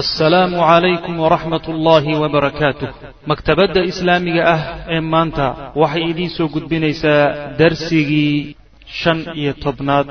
[0.00, 2.88] assalaamu calaykum waraxmat ullaahi wabarakaatuh
[3.30, 4.60] maktabadda islaamiga ah
[4.94, 5.46] ee maanta
[5.82, 7.22] waxay idiin soo gudbinaysaa
[7.60, 8.56] darsigii
[9.00, 10.06] shan iyo tobnaad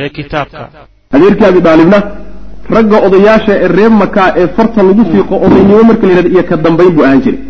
[0.00, 0.62] ee kitaabka.
[1.16, 1.98] Adeerkii abi dhaalibna
[2.76, 6.56] ragga odayaasha ee reer makaa ee farta lagu fiiqo odaynimo marka la yidhahdo iyo ka
[6.64, 7.40] dambayn buu ahaan jiray.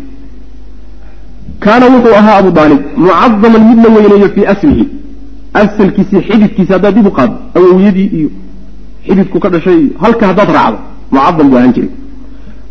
[1.63, 4.85] Kaana wuxuu ahaa abu daalib mucadaman mid la weyneeyo fii aslihi.
[5.61, 8.29] Asalkiisii xididkiisa haddaad dib u qaado awowiyadii iyo
[9.07, 10.79] xididku ka dhashay halka haddaad raacdo
[11.11, 11.89] mucadam buu ahaan jiray.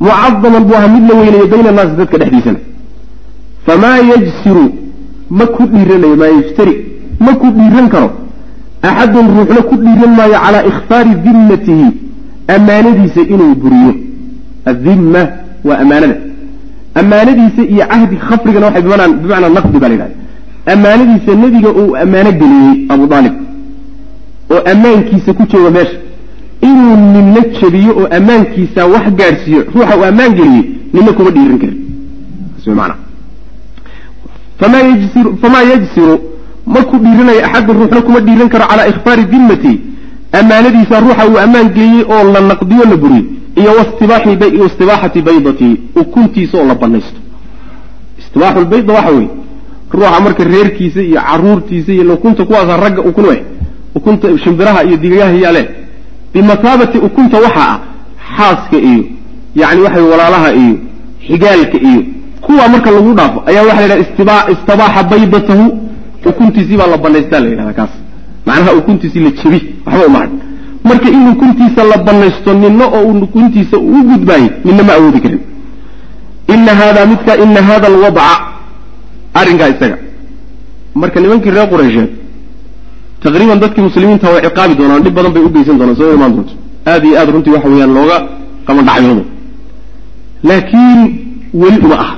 [0.00, 2.60] Mucadaman buu ahaa mid la weyneeyo bayna annaasi dadka dhexdiisana.
[3.66, 4.64] Famaa yajsiru
[5.38, 6.74] ma ku dhiiranayo maa yajtari
[7.26, 8.08] ma ku dhiiran karo.
[8.88, 11.86] Axadun ruuxna ku dhiiran maayo calaa ikhfaari dimmatihi
[12.54, 13.92] ammaanadiisa inuu buriyo.
[14.70, 15.22] Adimma
[15.68, 16.16] waa ammaanada.
[17.00, 20.16] Ammaanadiisa iyo cahdi khafrigana waxay bimacnaa naqdi baa la yidhahda
[20.72, 23.34] ammaanadiisa nebiga uu ammaano geliyey abu aalib
[24.52, 25.98] oo ammaankiisa ku jooga meesha
[26.62, 31.78] inuu ninna jabiyo oo ammaankiisa wax gaadhsiiyo ruuxa uu ammaan geliyey ninna kuma dhiiran karin.
[35.40, 36.20] Famaa yajsiru
[36.66, 39.80] ma ku dhiiranayo axadun ruuxna kuma dhiiran karo calaa ikhfaari dimmati.
[40.32, 43.24] Ammaanadiisa ruuxa uu ammaan geliyey oo la naqdiyo la buriyey
[43.56, 43.70] iyo
[44.62, 47.18] wastibaaxati baydatihi ukuntiisa oo la banaysto
[48.18, 49.30] istibaaxu lbayda waxa weeye
[49.92, 53.42] ruuxa marka reerkiisa iyo caruurtiisa iyo ukunta kuwaasa ragga ukun eh
[53.94, 55.62] ukunta shimbiraha iyo digagaha yaale
[56.34, 57.80] bimasaabati ukunta waxaa ah
[58.36, 59.04] xaaska iyo
[59.54, 60.76] yani waxa walaalaha iyo
[61.26, 62.02] xigaalka iyo
[62.40, 65.64] kuwa marka lagu dhaafo ayaa waxa la yidhaha istabaaxa baydatahu
[66.30, 67.90] ukuntiisii baa la banaystaa la yidhahda kaas.
[68.46, 70.30] Macnaha ukuntiisii la jebi waxba umahan
[70.84, 75.40] marka in ukuntiisa la banaysto ninna oo uu ukuntiisa u gudbaayey ninna ma awoodi karin.
[76.54, 78.26] Ina hada midka ina hada alwadca
[79.34, 79.98] arrinkaa isaga.
[80.94, 82.10] Marka nimankii reer qureysheed
[83.24, 86.52] taqriiban dadkii muslimiinta way ciqaabi doonaan dhib badan bay u geysan doonaan soo imaan doonto.
[86.90, 88.16] Aada iyo aad runtii waxa weeyaan looga
[88.66, 89.24] qamadhacyoodo
[90.48, 91.00] laakiin
[91.62, 92.10] weli uma ah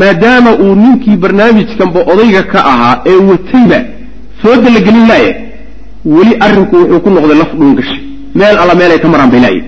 [0.00, 3.78] maadaama uu ninkii barnaamijkanba odayga ka ahaa ee watayba
[4.42, 5.32] fooda la gelin laaya
[6.16, 8.00] weli arrinku wuxuu ku noqday laf dhuun gashay
[8.34, 9.62] meel alla meelay ka maraan bay laaya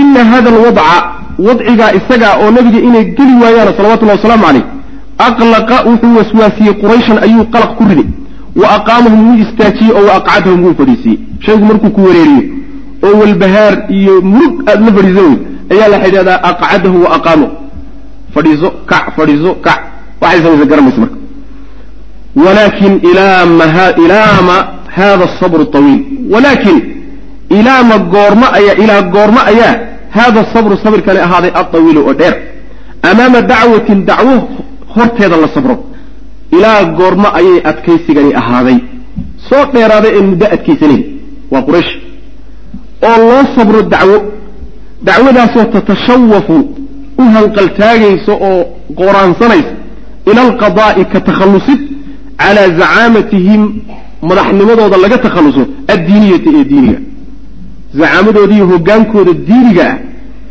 [0.00, 0.96] ina hada alwadca
[1.46, 4.64] wadcigaa isagaa oo nabiga inay geli waayaano salawatullahi wasalaamu calayh
[5.28, 8.06] aqlaqa wuxuu waswaasiyey qurayshan ayuu qalaq ku riday
[8.62, 12.42] wa aqaamahum wuu istaajiyey oo wa aqcadahum wuu fadhiisiiyey shaygu markuu ku wareeriyo
[13.06, 15.36] oo walbahaar iyo murug aada la fadhiiso wey
[15.72, 17.52] ayaa la xidhahdaa aqcadahu wa aqaamahu.
[18.34, 19.80] Fadhiiso kac fadhiiso kac.
[20.20, 21.16] Waxay samaysa garamaysa marka.
[22.44, 24.56] Walakin ilaama
[24.96, 26.00] hada sabru tawiil.
[26.30, 26.76] Walakin
[27.50, 29.74] ilaama goorma ayaa ilaa goorma ayaa
[30.10, 32.34] hada sabru sabirkani ahaaday atawiilu oo dheer.
[33.02, 34.48] Amaama dacwatin dacwo
[34.94, 35.74] horteeda la sabro
[36.54, 38.78] ilaa goormo ayay adkaysigani ahaaday.
[39.48, 41.02] Soo dheeraaday ee muddo adkaysanayn
[41.52, 41.92] waa quraysh.
[43.08, 44.16] Oo loo sabro dacwo.
[45.06, 46.56] Dacwadaasoo tatashawafu.
[47.22, 48.60] U hanqaltaagaysa oo
[49.00, 49.72] qooraansanaysa
[50.30, 51.80] ila alqadaa'i ka takhallusid.
[52.42, 53.62] Calaa zacaamatihim
[54.28, 55.62] madaxnimadooda laga takhalluso.
[55.94, 56.98] Addiiniyati ee diiniga.
[58.00, 59.98] Zacaamadoodii hoggaankooda diiniga ah.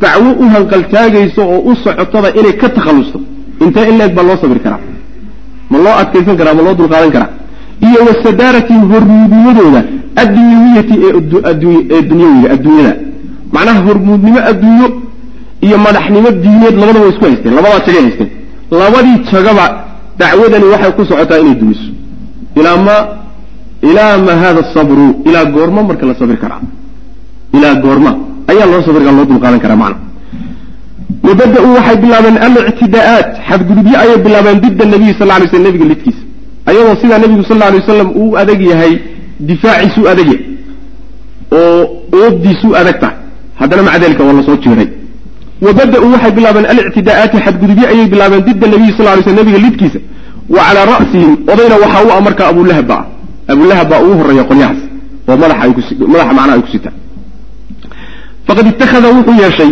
[0.00, 3.18] Dacwo u hanqaltaagaysa oo u socotada inay ka takhallusto.
[3.64, 4.93] Intee in leeg baa loo sabri karaa
[5.74, 7.30] ma loo adkaysan karaa ma loo dulqaadan karaa.
[7.88, 9.80] Iyo wasadaaratin hormuudnimadooda
[10.22, 12.92] addunyawiyati ee dunyawiga adduunyada.
[13.54, 14.88] Macnaha hormuudnimo adduunyo
[15.66, 18.30] iyo madaxnimo diineed labadaba way isku haysteen labadaa jagay haysteen.
[18.80, 19.64] Labadii jagaba
[20.20, 21.86] dacwadani waxay ku socotaa inay dumiso.
[22.58, 22.96] Ilaa ma
[23.90, 25.06] ilaa ma hada sabru?
[25.28, 26.60] Ilaa goorma marka la sabri karaa.
[27.56, 28.10] Ilaa goorma.
[28.50, 29.98] Ayaa loo sabri karaa loo dulqaadan karaa macna
[31.28, 36.22] wabada-uu waxay bilaabeen alictidaa'aat xadgudubyo ayay bilaabeen dida nabiyi sal lay sl nebiga lidkiisa
[36.70, 38.94] ayadoo sidaa nebigu sal lay wasalam uu adag yahay
[39.48, 40.42] difaaciisu adag yahay
[41.58, 41.82] oo
[42.20, 43.16] oodiisu adag tahay
[43.60, 44.88] haddana maca dalika waa la soo jeeray
[45.66, 50.00] wabada-uu waxay bilaabeen alictidaa'aati xadgudubyo ayay bilaabeen dida nabiyi sal lay sl nebiga lidkiisa.
[50.54, 52.96] Wa calaa ra'sihim odayna waxaa u ah markaa abulahab ba.
[53.00, 54.80] Ah abulahab baa ugu horreeya qolyahaas.
[55.28, 56.96] Oo madaxa macnaha ay ku sitaan
[58.46, 59.70] faqad ittakhada wuxuu yeeshay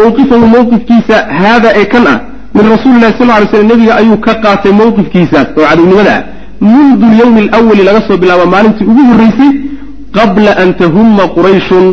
[0.00, 2.18] mawqifahu mawqifkiisa haada ee kan ah.
[2.56, 6.22] Min rasuuli lahi sal lay slam nebiga ayuu ka qaatay mawqifkiisaas oo cadownimada ah.
[6.60, 9.50] Mundu lyawmi alawali laga soo bilaabo maalintii ugu horreysay
[10.16, 11.86] qabla an tahumma qurayshun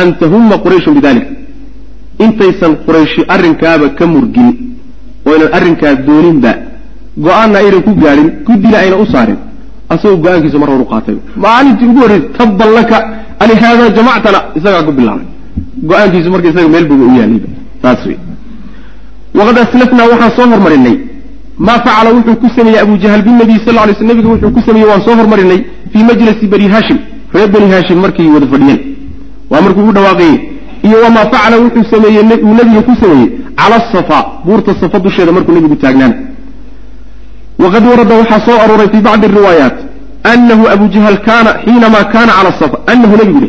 [0.00, 1.26] an tahumma qurayshun bidalik.
[2.24, 4.50] Intaysan qurayshi arrinkaaba ka murgin
[5.26, 6.52] oo aynan arrinkaa dooninba
[7.24, 9.38] go'aanna aynan ku gaadhin guddina ayna u saarin.
[9.92, 11.16] Asagoo go'aankiisa mar hor u qaatay.
[11.44, 12.96] Maalintii ugu horreysay tabban laka
[13.42, 15.26] alihaada jamactana isagaa ku bilaabay
[15.88, 17.48] go'aankiisu marka isaga meel buga u yaalayba
[17.82, 18.18] saas wey
[19.38, 20.96] waqad aslafnaa waxaan soo hormarinay.
[21.66, 24.88] Maa facala wuxuu ku sameeyey abu jahl binabiy sal lay sl nabiga wuxuu ku sameeyey
[24.90, 25.60] waan soo hormarinay
[25.92, 26.98] fii majlisi bani hashim
[27.34, 28.80] reer bani hashim markay wada fadhiyeen.
[29.50, 30.36] Waa markuu u dhawaaqayey
[30.86, 33.28] iyo wamaa facala wuxuu sameeyey uu nebiga ku sameeyey
[33.60, 36.14] cala asafa buurta safa dusheeda markuu nebigu taagnaan.
[37.62, 39.76] Waqad warada waxaa soo arooray fii bacdi riwaayaat
[40.32, 43.48] anahu abu jahal kaana xiinamaa kaana cala safa anahu nebigu le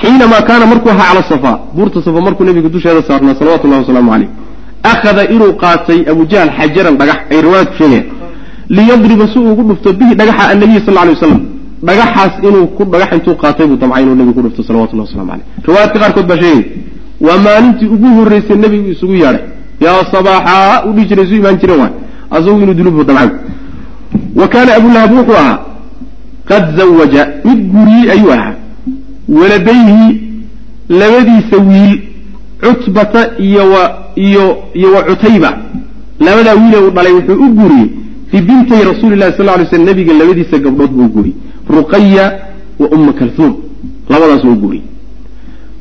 [0.00, 4.10] xiinamaa kaana markuu ahaa cala safa buurta safa markuu nebigu dusheeda saarnaa salawatu llahi wasalaamu
[4.12, 4.28] caleyh
[4.92, 8.06] akhada inuu qaatay abu jahal xajaran dhagax ay riwaayadku sheegayaan
[8.76, 11.40] liyadriba si uu ugu dhufto bihi dhagaxa annabiy sal lay waslam
[11.88, 15.46] dhagaxaas inuu ku dhagax intuu qaatay buu damcay inuu nebigu ku dhufto salawatullahi waslamu caleyh
[15.68, 16.64] riwaayadka qaarkood baa sheegay
[17.26, 19.44] waa maalintii ugu horreysay nebigu isugu yeadhay
[19.84, 21.92] yaa sabaaxaa u dhihi jiray isu imaan jireen waay
[22.36, 23.28] asagu inuu dulubu damcay.
[24.40, 25.58] Wa kaana abulahab wuxuu ahaa
[26.50, 28.52] qad zawaja mid guuriyey ayuu ahaa
[29.28, 30.20] waladayhi
[30.88, 32.00] labadiisa wiil
[32.60, 35.58] cutbata iyo wa iyo iyo wa cutayba.
[36.20, 37.88] Labadaa wiile uu dhalay wuxuu u guuriyey
[38.32, 41.36] bibintay rasuuli lahi sal lay sl nabiga labadiisa gabdhood buu guuriyey
[41.70, 42.24] ruqaya
[42.80, 43.54] wa umma kalhuum
[44.10, 44.84] labadaas u guuriyey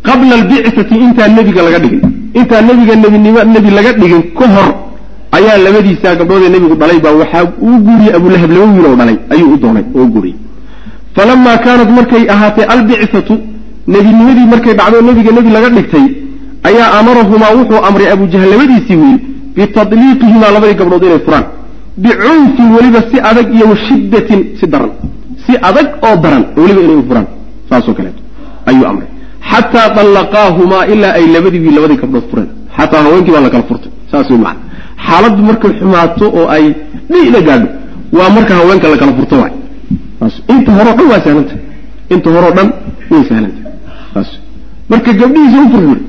[0.03, 2.01] qabla albicati intaan nebiga laga dhigin
[2.33, 4.69] intaan nebiga nebinimo nebi laga dhigin ka hor
[5.37, 9.53] ayaa labadiisa gabdhoodee nebigu dhalay baa waxaa uu guuriyey abulahab laba wiil oo dhalay ayuu
[9.53, 10.35] u doonay oo u guuriyey
[11.15, 13.35] falamaa kaanat markay ahaatay albicatu
[13.93, 16.05] nebinimadii markay dhacdo nebiga nebi laga dhigtay
[16.69, 19.19] ayaa amarahumaa wuxuu amray abujahl labadiisii wiil
[19.57, 21.45] bitadliiqihimaa labadii gabdhood inay furaan
[22.03, 24.91] bicunfin weliba si adag iyo washiddatin si daran
[25.45, 27.27] si adag oo daran weliba inay u furaan
[27.69, 28.21] saasoo kaleeto
[28.69, 29.09] ayuu amray
[29.51, 33.91] xataa dallaqaahumaa ilaa ay labadii wiil labadii gabdhood fureen xataa haweenkii baa la kala furtay
[34.11, 34.41] saas wey
[35.07, 36.65] xaaladdu markay xumaato oo ay
[37.11, 37.67] dhi'da gaadho
[38.17, 39.53] waa marka haweenka la kala furto waay
[40.53, 41.57] inta horeo dhan waa sahlantah
[42.13, 42.67] inta horeo dhan
[43.11, 43.63] way sahlantah
[44.13, 44.29] saas
[44.91, 46.01] marka gabdhihiisa u furfuri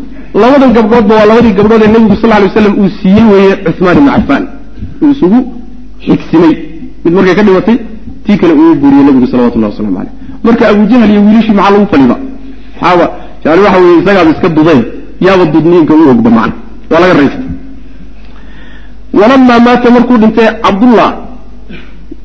[0.43, 4.11] labadan gabdhoodba waa labadii gabdhood ee nebigu sal lay waslam uu siiyey weeye cuhmaan ibnu
[4.17, 4.45] cafaan
[5.03, 5.39] uu isugu
[6.07, 6.55] xigsimay.
[7.05, 7.77] Mid markay ka dhimatay
[8.25, 10.13] tii kale uu guuriyey nebigu salawatullahi waslamu caleyh
[10.47, 12.17] marka abujahal iyo wiilishii maxaa lagu faliba?
[12.81, 13.07] Maxaaba
[13.45, 14.81] yani waxa weye isagaaba iska duday
[15.27, 16.55] yaaba dudniinka u ogba macna.
[16.91, 17.43] Waa laga raysta
[19.19, 21.09] walamaa maata markuu dhintay cabdullah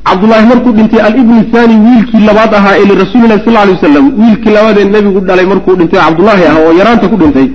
[0.08, 4.76] cabdullaahi markuu dhintay alibnu thani wiilkii labaad ahaa ee lirasuulilahi sal lay wasalam wiilkii labaad
[4.82, 7.46] ee nebigu dhalay markuu dhintay cabdullaahi ah oo yaraanta ku dhintay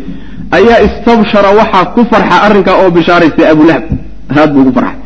[0.57, 3.83] ayaa istabshara waxaa ku farxa arrinkaa oo bishaaraystay abulahab
[4.39, 4.97] aad buu ugu farxay.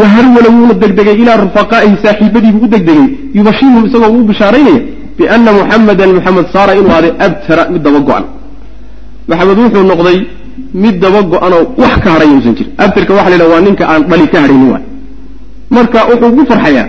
[0.00, 3.06] Waharwala wuuna degdegay ilaa rufaqaa'ihi saaxiibadiibuu u degdegay
[3.38, 4.80] yubashiruhum isagoo uu bishaaraynaya
[5.18, 8.24] biana muxamadan muxamed saara inuu aaday abtara mid daba go-an.
[9.30, 10.18] Maxamed wuxuu noqday
[10.82, 12.72] mid daba go-anoo wax ka hadhaya usan jirin.
[12.84, 14.84] Abtarka waxa la yidhaha waa ninka aan dhali ka hadhaynin waay
[15.78, 16.88] marka wuxuu ugu farxayaa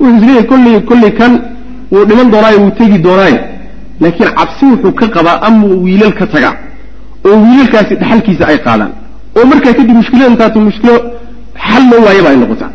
[0.00, 1.32] wuxuu isleeyahy kolley kolley kan
[1.92, 3.38] wuu dhiman doonaayo wuu tegi doonaayo
[4.00, 6.54] laakiin cabsi wuxuu ka qabaa ama wiilal ka tagaa
[7.26, 8.92] oo wiilalkaasi dhaxalkiisa ay qaadaan
[9.36, 10.96] oo markaa kadib mushkilada intaatu mushkilo
[11.66, 12.70] xal loo waayaba ay noqotaa.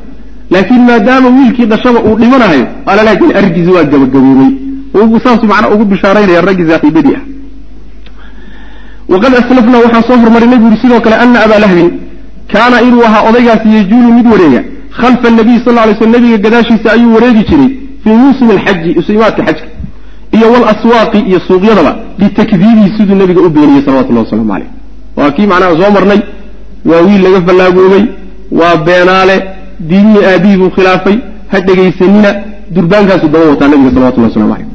[0.54, 4.52] Laakiin maadaama wiilkii dhashaba uu dhimanayo ala laakiin argiisi waa gabagaboobay.
[5.24, 7.24] Saasuu macnaa ugu bishaaraynaya raggii saaxiibadii ah.
[9.12, 11.90] Waqad aslafna waxaan soo hormarinay bu yuri sidoo kale ana abaa lahbin
[12.54, 14.62] kaana inuu ahaa odaygaasi yajuulu mid wareega
[15.00, 17.70] khalfa nabiy sal ly sl nabiga gadaashiisa ayuu wareegi jiray
[18.04, 19.68] fii muusimi alxaji usimaadka xajka
[20.38, 24.70] iyo walaswaaqi iyo suuqyadaba bitakdiibihi siduu nabiga u beeniyey salawatullahi waslamu caleyh
[25.18, 26.22] waa kii macnaha soo marnay
[26.90, 28.04] waa wiil laga fallaagoobay
[28.60, 29.36] waa beenaale
[29.90, 31.18] diinihii aabihii buu khilaafay
[31.52, 32.30] ha dhegaysanina
[32.76, 34.68] durbaankaasuu daba wataa nabiga salawatullah waslamu caleyh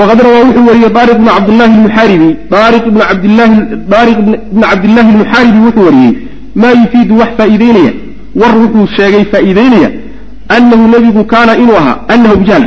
[0.00, 3.56] waqad rawaa wuxuu wariyey daariq bnu cabdillahi almuxaaribi daariq ibnu cabdillahi
[3.94, 6.12] daariq ibnu cabdillahi almuxaaribi wuxuu wariyey
[6.62, 7.92] maa yufiidu wax faa'iideynaya
[8.40, 9.90] war wuxuu sheegay faa'iideynaya
[10.56, 12.64] anahu nebigu kaana inuu ahaa anahu abujahl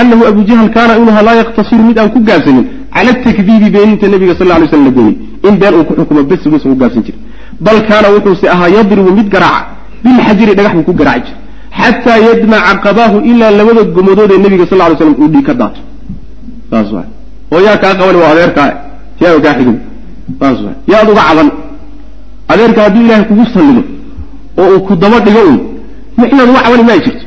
[0.00, 4.34] anahu abujahl kaana inuu ahaa laa yaqtasiru mid aan ku gaabsanin cala takdiibi beeninta nabiga
[4.38, 5.16] sal lay slam la gooyey
[5.48, 7.20] in been uu ku xukumo bes buusan ku gaabsan jirin
[7.66, 9.66] bal kaana wuxuuse ahaa yadribu mid garaaca
[10.04, 14.78] bilxajiri dhagax buu ku garaaci jiray xataa yadmaca qabaahu ilaa labada gomadood ee nebiga sal
[14.78, 15.80] lay slam uu dhiig ka daato.
[16.70, 17.08] Saas waay.
[17.52, 18.68] Oo yaa kaa qaban waa adeerkaa
[19.22, 19.78] yaaba kaa xigin.
[20.40, 20.76] Saas waay.
[20.92, 21.48] Yaad uga caban.
[22.52, 23.82] Adeerka hadduu ilaahay kugu sallido
[24.58, 25.58] oo uu ku daba dhigo un
[26.18, 27.24] mixnaad uga cabani maa jirto.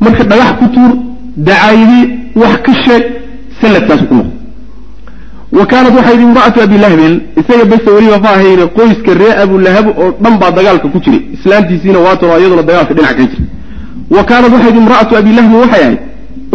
[0.00, 0.92] Marka dhagax ku tuur
[1.36, 2.04] dacaayadii
[2.36, 3.02] wax ka sheeg
[3.60, 4.32] salladkaasu ku noqdo.
[5.52, 10.38] Wa kaanat waxay yidhi imra'atu abilahbin isaga bese weliba ma qoyska ree abulahab oo dhan
[10.38, 11.22] baa dagaalka ku jiray.
[11.36, 13.44] Islaantiisiina waatanoo iyaduna dagaalka dhinac kaga jira
[14.16, 15.98] wa kaanat waxay yidhi imra'atu abilahbin waxay ahayd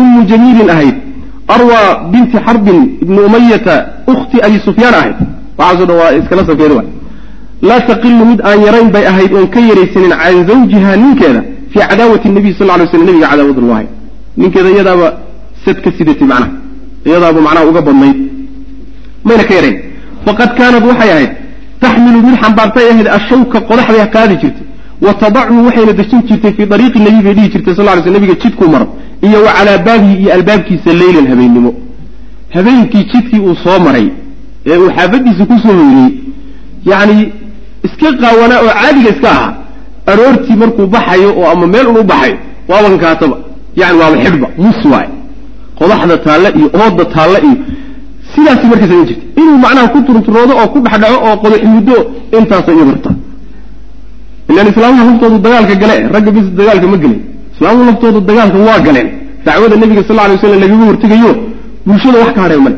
[0.01, 0.95] ummu jamiilin ahayd
[1.55, 1.79] arwa
[2.11, 3.75] binti xarbin ibni umayata
[4.07, 5.15] ukhti abi sufyaan ahayd.
[5.57, 6.83] Waxaaso dhan waa iskala safeeda wa
[7.61, 12.29] laa taqilu mid aan yarayn bay ahayd oon ka yaraysanin can zawjiha ninkeeda fii cadaawati
[12.29, 13.87] nabiy sal ly slam nabiga cadaawad lagu ahay
[14.37, 15.07] ninkeeda iyadaaba
[15.65, 16.51] sad ka sidatay macnaha
[17.05, 18.17] iyadaaba macnaha uga badnayd.
[19.23, 19.77] Mayna ka yarayn.
[20.25, 21.31] Faqad kaanad waxay ahayd
[21.81, 24.65] taxmilu mid xambaartay ahayd ashawka qodax bay qaadi jirtay
[25.05, 28.35] wa tadachu waxayna dejin jirtay fii ariiqi nabiy bay dhihi jirtay sal ly sl nabiga
[28.43, 28.87] jidkuu maro
[29.27, 31.71] iyo wa calaa baabihi iyo albaabkiisa leylan habeennimo
[32.55, 34.07] habeenkii jidkii uu soo maray
[34.65, 36.11] ee uu xaafadiisa ku soo hoyriyey
[36.91, 37.31] yacni
[37.87, 39.53] iska qaawanaa oo caadiga iska ahaa.
[40.11, 42.35] Aroortii markuu baxayo oo ama meel un u baxayo
[42.69, 43.35] waaban kaataba
[43.79, 45.07] yani waaba xidhba mus waay
[45.79, 47.55] qodaxda taalla iyo ooda taalla iyo
[48.33, 51.95] sidaasi marka samayn jirta inuu macnaha ku turturoodo oo ku dhexdhaco oo qodax muddo
[52.39, 53.11] intaasa iyo barta.
[54.49, 57.19] Ilaan islaamaha laftoodu dagaalka gale ragga bis dagaalka ma gelin.
[57.55, 59.07] Islaamuhu laftoodu dagaalka waa galeen.
[59.45, 61.31] Dacwada nebiga sal alay waslam lagaga hortegayo
[61.87, 62.77] bulshada wax ka hadhay male.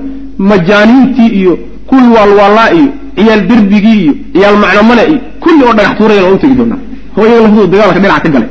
[0.49, 1.53] Majaaniintii iyo
[1.89, 2.87] kuwii waalwaallaa iyo
[3.19, 6.79] ciyaal derbigii iyo ciyaal macnamane iyo kulli oo dhagax tuuraya loo tegi doonaa
[7.17, 8.49] oo iyaga laftoodu dagaalka dhinac ka galay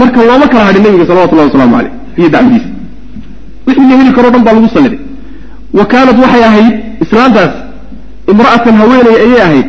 [0.00, 2.68] marka looma kala hadhin nebiga salawatullahi wasalaamu caleyh iyo dacwadiisa
[3.66, 5.00] wixii la heli karoo dhan baa lagu salliday
[5.78, 6.74] wa kaanat waxay ahayd
[7.04, 7.52] islaantaas
[8.32, 9.66] imra'atan haweeney ayay ahayd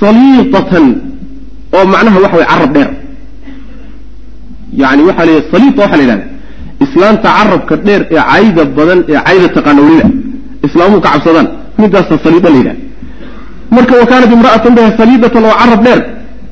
[0.00, 0.86] saliitatan
[1.76, 2.90] oo macnaha waxa way carab dheer.
[4.82, 6.26] Yani waxaa la saliita waxaa la yidhahda
[6.84, 10.06] islaanta carabka dheer ee cayda badan ee cayda taqaana welida
[10.66, 11.48] islaamuhu ka cabsadaan
[11.80, 12.82] midaasa saliida la yidhahda
[13.76, 16.00] marka wa kaanat imra'atan bahe saliidatan oo carab dheer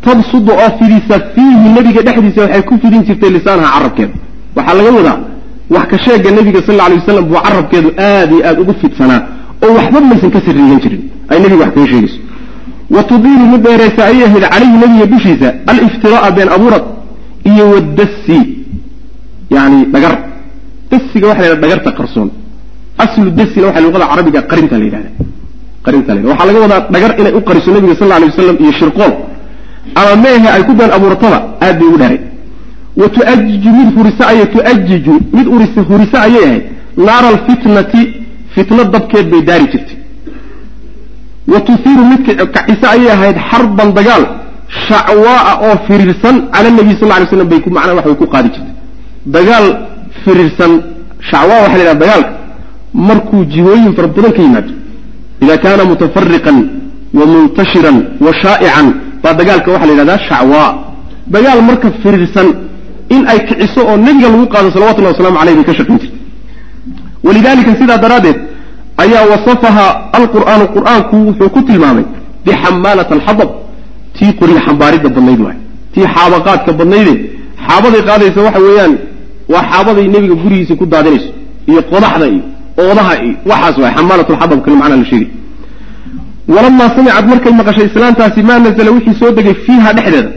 [0.06, 4.14] tabsudu oo fidisa fiihi nebiga dhexdiisa waxay ku fidin jirtay lisaanaha carabkeeda
[4.56, 5.18] waxaa laga wadaa
[5.74, 9.20] wax ka sheega nebiga sal alla wasalam buu carabkeedu aad iyo aada ugu fidsanaa
[9.64, 11.02] oo waxba maysan ka sariigan jirin.
[11.30, 12.18] Ay nebiga wax kaga sheegayso.
[12.94, 16.84] Wa tudiilu mid dheeraysa ayay ahayd calayhi nebiga dushiisa aliftira'a been abuurad
[17.50, 18.38] iyo wadasi
[19.56, 20.14] yani dhagar.
[20.90, 22.28] Dasiga waxa la yidhaha dhagarta qarsoon.
[23.04, 25.10] Aslu dasina waxa luqada carabiga qarinta la yidhahda
[25.94, 29.12] yidhahda waxaa laga wadaa dhagar inay u qariso nebiga sal alay wasalam iyo shirqool.
[29.94, 32.20] Ama meehe ay ku been abuurataba aad bay ugu dheeray
[33.00, 36.64] wa tuajiju mid hurisa ayay tuajiju mid uris hurisa ayay ahayd.
[37.06, 38.02] Naara alfitnati
[38.54, 39.96] fitno dabkeed bay daari jirtay.
[41.52, 42.20] Wa tuhiiru mid
[42.54, 44.24] kacisa ayay ahayd xarban dagaal
[44.88, 48.74] shacwaaa oo firirsan cala nabiy sal ly slam bay macnaa wax way ku qaadi jirtay.
[49.36, 49.66] Dagaal
[50.24, 50.72] firirsan
[51.30, 52.30] shacwaa waxa la yidhaha dagaalka
[53.08, 54.72] markuu jihooyin fara badan ka yimaado
[55.42, 56.56] ida kaana mutafariqan
[57.18, 58.86] wa muntashiran wa shaa'ican
[59.22, 60.68] baa dagaalka waxaa la yidhahdaa shacwaa
[61.34, 62.48] dagaal marka firirsan
[63.14, 66.20] in ay kiciso oo nebiga lagu qaado salawatullahi waslamu aleyh bay ka shaqayn jirtay.
[67.26, 68.38] Walidalika sidaa daraaddeed
[69.04, 69.86] ayaa wasafaha
[70.18, 72.04] alqur'aanu qur'aanku wuxuu ku tilmaamay
[72.46, 73.50] bixamaalata alxadab.
[74.18, 75.56] Tii qoriga xambaaridda badnayd waay.
[75.94, 77.14] Tii xaabaqaadka badnayde
[77.66, 78.92] xaabaday qaadaysa waxa weeyaan
[79.52, 81.28] waa xaabaday nebiga gurigiisa ku daadinayso
[81.70, 82.42] iyo qodaxda iyo
[82.82, 83.12] oodaha
[83.50, 85.28] waxaas waay xamaalatulxadab kale macnaa la sheegay
[86.54, 90.30] walamaa samicad markay maqashay islaantaasi maa nazla wixii soo degay fiiha dhexdeeda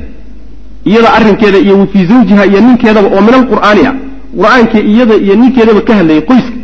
[0.86, 3.96] iyada arrinkeeda iyo wa fii zawjiha iyo ninkeedaba oo min alqur'aani ah
[4.40, 6.58] qur'aanka iyada iyo ninkeedaba ka hadlayay qoyska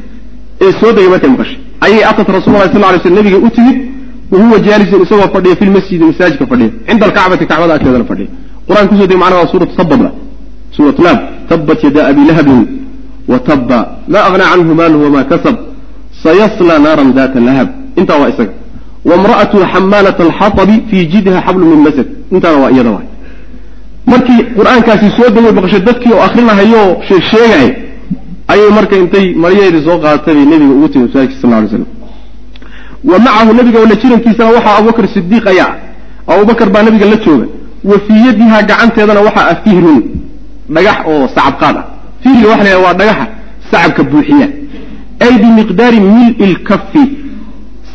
[0.61, 1.57] ee soo degay markay maqashay.
[1.85, 3.77] Ayay atat rasuulahi sal lay sl nabiga u timid
[4.31, 8.29] wa huwa isagoo fadhiya fi lmasjidi masaajidka fadhiya cinda alkacbati kacbada agteedana fadhiya.
[8.67, 10.11] Qur'aan ku soo degay macnaha waa suuratu sababla
[10.71, 11.19] suuratu laab.
[11.49, 12.84] Tabat yada abi lahabin
[13.31, 15.55] wa tabba ma aghnaa canhu maaluhu wama kasab
[16.23, 17.69] sayasla naaran data lahab.
[17.99, 18.53] Intaa waa isaga.
[19.09, 22.07] Wamra'atu xamaalat alxatabi fii jidha xablu min masad.
[22.31, 23.07] Intaana waa iyada waay.
[24.11, 27.69] Markii qur'aankaasi soo degay maqashay dadkii oo akrinahayoo sheegsheegaya
[28.53, 31.85] ayay marka intay maryaheedii soo qaadatay bay nebiga ugu timi masaajidka sal lay slam
[33.09, 35.71] wa macahu nebiga la jirankiisana waxaa abubakr sidiiq ayaa
[36.27, 37.45] abubakar baa nabiga la jooga.
[37.89, 40.01] Wa fii yadiha gacanteedana waxaa fihrun
[40.75, 41.85] dhagax oo sacabqaad ah
[42.25, 43.25] fihriga waxa la waa dhagaxa
[43.71, 44.47] sacabka buuxiya.
[45.25, 47.03] Ay bimiqdaari mil lkafi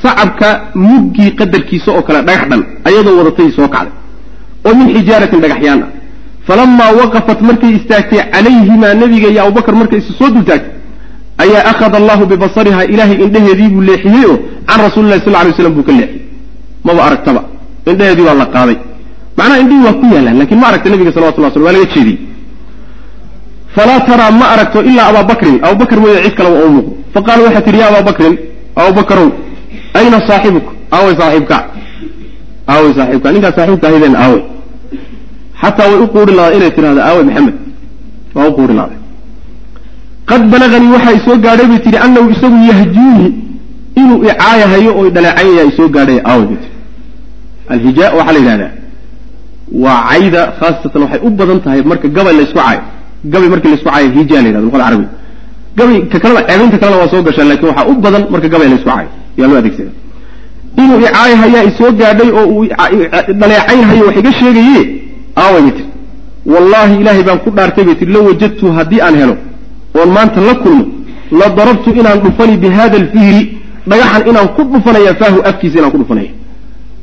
[0.03, 3.93] sacabka muggii qadarkiisa oo kale dhagax dhan ayadoo wadatay soo kacday.
[4.67, 5.91] Oo min xijaaratin dhagaxyaan ah
[6.47, 10.73] falamaa waqafat markay istaagtay calayhimaa nebiga iyo abubakar markay isu soo dultaagtay
[11.43, 14.37] ayaa akhada allahu bibasariha ilaahay indheheedii buu leexiyey oo
[14.69, 16.23] can rasuulillahi sal lay slam buu ka leexiyey.
[16.85, 17.43] Maba aragtaba
[17.91, 18.77] indheheedii waa la qaaday.
[19.37, 22.19] Macnaha indhihii waa ku yaalaan laakiin ma aragta nebiga salawatullah slam waa laga jeediyey
[23.75, 27.65] falaa taraa ma aragto ilaa abaa bakrin abubakr mooye cid kaleba oo muuqdo faqaala waxaa
[27.67, 28.35] tihi ya abaa bakrin
[28.77, 29.31] abubakarow
[29.95, 31.59] ayna saaxibuk aaway saaxiibka
[32.73, 34.43] aaway saaxiibka ninkaa saaxiibka ahaydeen aaway
[35.62, 37.57] xataa way u quuri lahaday inay tidhahdo aaway maxamed
[38.35, 38.99] waa u quuri lahaday
[40.31, 43.27] qad balaganii waxaa isoo gaadhay bay tihi anahu isagu yahjuuni
[44.00, 46.75] inuu icaayahayo oo dhaleecaynaya isoo gaadhay aaway bay tii
[47.75, 48.73] alhijaa waxaa la yidhahdaa
[49.85, 52.83] waa cayda khaasatan waxay u badan tahay marka gabay la caayo
[53.25, 55.09] gabay markii la isku caayo hijaa la yhahdo luqada carabiga
[55.77, 58.75] gabay ka kalena ceebaynta kalena waa soo gashaa laakiin waxaa u badan marka gabay la
[58.79, 59.09] isku caayo
[59.39, 59.91] yaa loo adeegsada
[60.83, 62.65] inuu icaayahayaa isoo gaadhay oo uu
[63.41, 64.83] dhaleecaynhayo wax iga sheegaye
[65.43, 65.87] aaway bay tiri
[66.53, 69.37] wallaahi ilaahay baan ku dhaartay bay tiri low wajadtu haddii aan helo
[69.99, 70.85] oon maanta la kulmo
[71.41, 73.43] la darabtu inaan dhufani bi hada alfihri
[73.91, 76.31] dhagaxan inaan ku dhufanaya faahu afkiisa inaan ku dhufanaya.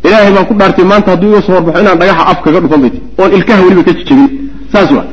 [0.05, 2.89] Ilaahay baan ku dhaartay maanta hadduu iga soo horbaxo inaan dhagaxa af kaga dhufan bay
[2.95, 4.29] tiri oon ilkaha weliba ka jejebin
[4.74, 5.05] saas waa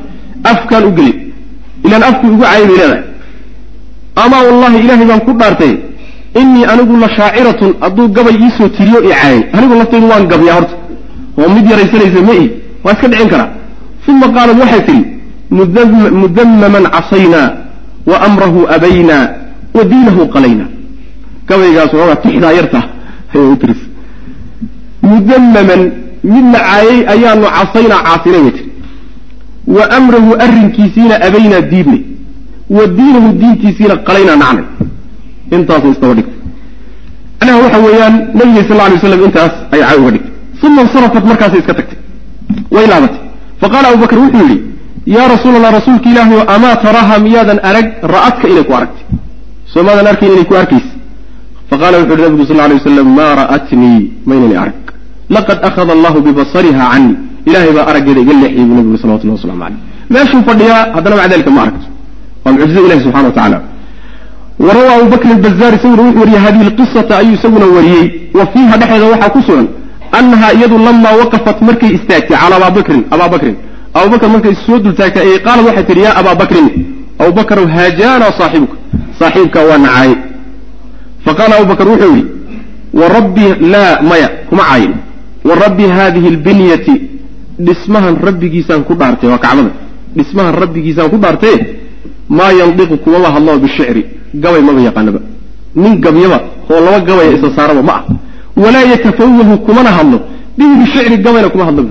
[0.51, 1.17] afkaan u gelin.
[1.85, 3.01] Ilaan afku igu caayay bay leedahay.
[4.23, 5.73] Amaa wallahi ilaahay baan ku dhaartay
[6.41, 10.75] innii anigu la shaaciratun hadduu gabay iisoo tiriyo i caayay anigu laftaydu waan gabyaa horta.
[11.39, 12.45] Oo mid yaraysanaysa ma i
[12.83, 13.49] waa iska dhicin karaa
[14.07, 15.03] uma qaalat waxay tidhi
[16.21, 17.47] mudammaman casaynaa
[18.09, 19.23] wa amrahu abaynaa
[19.75, 20.69] wa diinahu qalaynaa.
[21.47, 22.79] Gabaygaas waxoogaa tixdaa yarta
[23.33, 23.81] ayay u tiris.
[25.11, 25.81] Mudammaman
[26.33, 28.64] mid la caayay ayaanu casaynaa caasinay bay tiri
[29.67, 32.01] wa amrahu arrinkiisiina abaynaa diidnay
[32.69, 34.65] wa diinahu diintiisiina qalaynaa nacnay
[35.55, 36.35] intaasay istaba dhigtay
[37.39, 40.31] macnaha waxa weeyaan nabiga sal alay waslam intaas ay cay uga dhigtay.
[40.65, 41.97] Uma insarafat markaasay iska tagtay.
[42.75, 43.21] Way laabatay
[43.61, 44.57] faqaala abu bakr wuxuu yidhi
[45.15, 49.05] yaa rasuul allah rasuulka ilaahi o amaa taraha miyaadan arag ra'adka inay ku aragtay.
[49.71, 50.91] Soo maadan arkayn inay ku arkaysa.
[51.69, 54.77] Faqala wuxu uhi nabigu sal lla alay waslam maa ra'atnii maynani arag.
[55.35, 59.79] Laqad akhada allahu bibasariha canii ilahay baa araggeeda iga leexiyay buu nabigu salawatullah waslamu caleyh
[60.13, 61.87] meeshuu fadhiyaa haddana maca dalika ma aragto.
[62.43, 63.61] Waa mucjiza ilahi subxana wa
[64.65, 68.05] warawa abu bakr albazaar isaguna wuxuu wariyey hadihi lqisata ayuu isaguna wariyey.
[68.37, 69.67] Wa fiiha dhexeeda waxaa ku sugan
[70.11, 75.65] annaha iyadu lamaa waqafat markay istaagtay cala abaa bakrin abaa markay soo dultaagtay ayay qaalad
[75.65, 76.67] waxay tihi yaa abaa bakrin
[77.19, 78.75] abu bakrow haajaana saaxibuka
[79.19, 80.15] saaxiibka waa nacaaye
[81.25, 82.25] faqaala abu bakr wuxuu yidhi
[82.93, 84.93] warabbi laa maya kuma caayin
[85.43, 86.95] wa rabbi hadihi lbinyati
[87.59, 89.71] dhismahan rabbigiisaan ku dhaartay waa kacbada.
[90.17, 91.57] Dhismahan rabbigiisaan ku dhaartaye
[92.29, 95.19] maa yandiqu kumaba hadlaba bishicri gabay maba yaqaanaba.
[95.75, 96.37] Nin gabyaba
[96.71, 98.03] oo laba gabaya isa saaraba ma ah.
[98.55, 100.19] Walaa yatafawahu kumana hadlo.
[100.57, 101.83] Bihi bishicri gabayna kuma hadlo.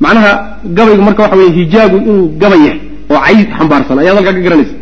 [0.00, 0.32] Macnaha
[0.64, 2.80] gabaygu marka waxa weye hijaagu inuu gabay yahay
[3.10, 4.74] oo cayd xambaarsan ayaad halkaa ka garanaysa.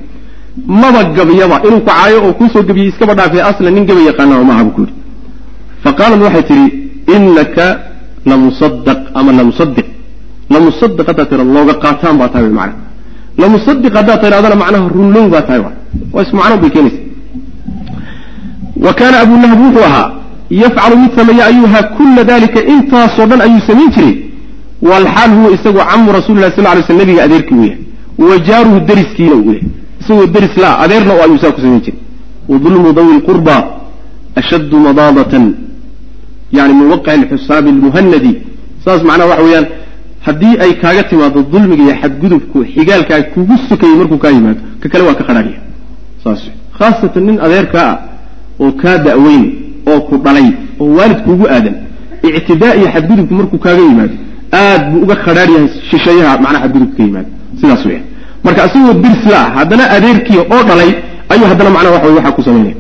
[0.67, 4.53] Maba gabyaba inuu ku caayo oo kuusoo gebiyey iskaba dhaafay aslan nin gabay yaqaanaba ma
[4.55, 4.95] aha bu ku yidhi.
[5.85, 6.67] Faqaalat waxay tidhi
[7.17, 7.67] inaka
[8.31, 9.87] lamusadaq ama lamusadiq
[10.51, 12.83] lamusadiq haddaad tira looga qaataan baa tahay macna
[13.43, 15.61] lamusadiq haddaad tidhahdana macnaha runlow baa tahay
[16.15, 17.01] waa is macno bay keenaysa
[18.85, 20.09] wa kaana abu lahab wuxuu ahaa
[20.51, 24.15] yafcalu mid sameeya ayuha kula dalika intaasoo dhan ayuu samayn jiray
[24.83, 27.79] walxaal huwa isagoo camu rasuli lah sal ly sl nabiga adeerkii uu yahay
[28.19, 29.63] wa jaaruhu deriskiina uu yahay
[30.01, 32.01] isagoo deris la adeerna oo ayuu saa ku samayn jiray
[32.49, 33.57] wadulmu dawi lqurba
[34.41, 35.45] ashaddu madaadatan
[36.53, 38.33] yani min waqci lmuhanadi
[38.85, 39.67] saas macnaha waxa weeyaan
[40.27, 45.05] haddii ay kaaga timaado dulmiga iyo xadgudubku xigaalkaa kugu sokayay markuu kaa yimaado ka kale
[45.09, 45.61] waa ka qadhaadhiya
[46.25, 46.41] saas
[46.79, 47.99] khaasatan nin adeerkaa ah
[48.63, 49.45] oo kaa da'weyn
[49.91, 50.49] oo ku dhalay
[50.81, 51.75] oo waalid kuugu aadan
[52.39, 54.15] ictidaa iyo xadgudubku markuu kaaga yimaado
[54.61, 57.29] aad buu uga khadhaadh yahay shisheeyaha macnaha xadgudubka ka yimaado.
[57.61, 58.01] Sidaas weya
[58.45, 60.91] marka isagoo dirs la ah haddana adeerkii oo dhalay
[61.33, 62.77] ayuu haddana macnaha waxa wey waxaa ku samaynaya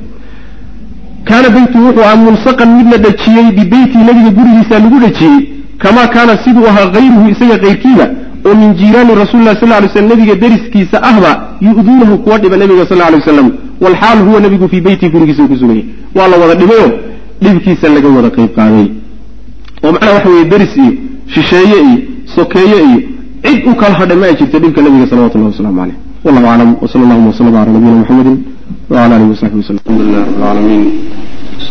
[1.29, 5.41] kaana beytu wuxuu ahaa mulsaqan mid la dhajiyey bibeytii nabiga gurigiisa lagu dhajiyey
[5.79, 8.07] kamaa kaana siduu ahaa hayruhu isaga kayrkiiba
[8.47, 11.33] oo min jiiraani rasuli lah sal lay slm nabiga deriskiisa ahba
[11.67, 13.49] yu'duunahu kuwa dhiba nabiga sal lay waslam
[13.85, 15.85] walxaal huwa nabigu fii beytii gurigiisa ku suganyay
[16.17, 16.89] waa la wada dhibayo
[17.43, 18.87] dhibkiisa laga wada qayb qaaday
[19.85, 20.93] oo macnaha waxa weye deris iyo
[21.35, 21.99] shisheeye iyo
[22.37, 23.01] sokeeye iyo
[23.45, 27.05] cid u kala hadhay ma ay jirto dhibka nabiga salawatullahi waslamu caleyh wallahu aclam wsala
[27.05, 28.35] allahuma wslm cala nabiyina muxamedi
[28.91, 30.85] wala alihi wasaxbi waslm alxamdu lilah rab alcaalamiin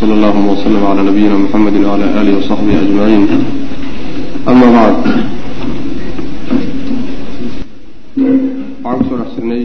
[0.00, 3.24] sala allahuma wslm cala nabiyina muxamedi wcala alihi wasaxbihi ajmaciin
[4.50, 5.04] ama bacd
[8.84, 9.62] waxaan ku soo dhex jirnay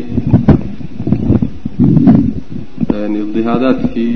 [3.22, 4.16] idihaadaadkii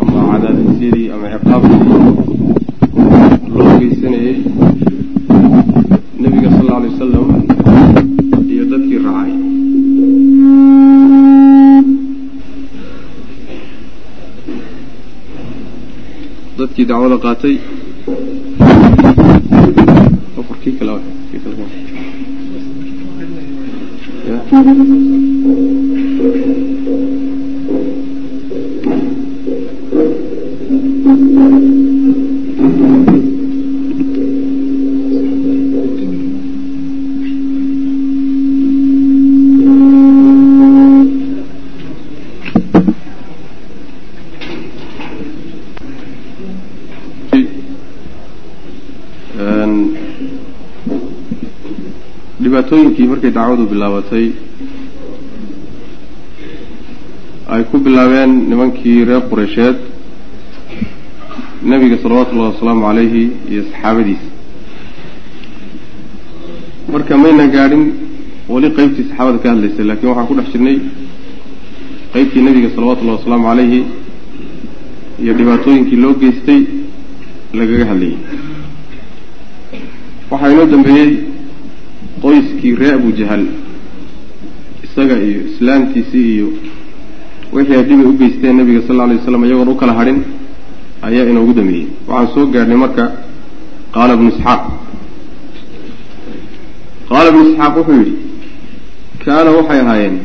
[0.00, 1.82] ama cadaadisyadii ama ciqaabkii
[3.56, 4.36] loo geysanayey
[6.22, 7.28] nebiga sal alla alay wasalam
[8.52, 9.32] iyo dadkii raacay.
[16.58, 17.54] Dadkii dacwada qaatay
[20.40, 20.94] afarkii kale
[21.30, 21.56] kii kale
[24.28, 24.36] ya
[52.42, 54.26] dhibaatooyinkii markay dacwadu bilaabatay
[57.54, 59.76] ay ku bilaabeen nimankii reer qureysheed
[61.70, 64.28] nebiga salawatullahi wasalaamu calayhi iyo saxaabadiisa.
[66.92, 67.82] Marka mayna gaadhin
[68.54, 70.76] weli qeybtii saxaabada ka hadlaysay laakiin waxaan ku dhex jirnay
[72.12, 73.80] qeybtii nebiga salawatullahi wasalaamu calayhi
[75.22, 76.60] iyo dhibaatooyinkii loo geystay
[77.58, 78.16] lagaga hadlayay.
[80.30, 81.10] Waxaa inoo dambeeyey
[82.22, 83.44] qoyskii reer abu jahal
[84.86, 86.48] isaga iyo islaamtiisii iyo
[87.54, 90.18] wixii ay dhibay u geysteen nabiga sal lla alay waslam iyagoon u kala hadhin
[91.06, 93.04] ayaa inoogu dameeyey waxaan soo gaadhnay marka
[93.94, 94.62] qaala ibnu isxaaq.
[97.08, 98.14] Qaala ibnu isxaaq wuxuu yidhi
[99.24, 100.16] kaana waxay ahaayeen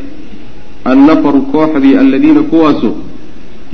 [0.92, 2.90] annafaru kooxdii aladiina kuwaasu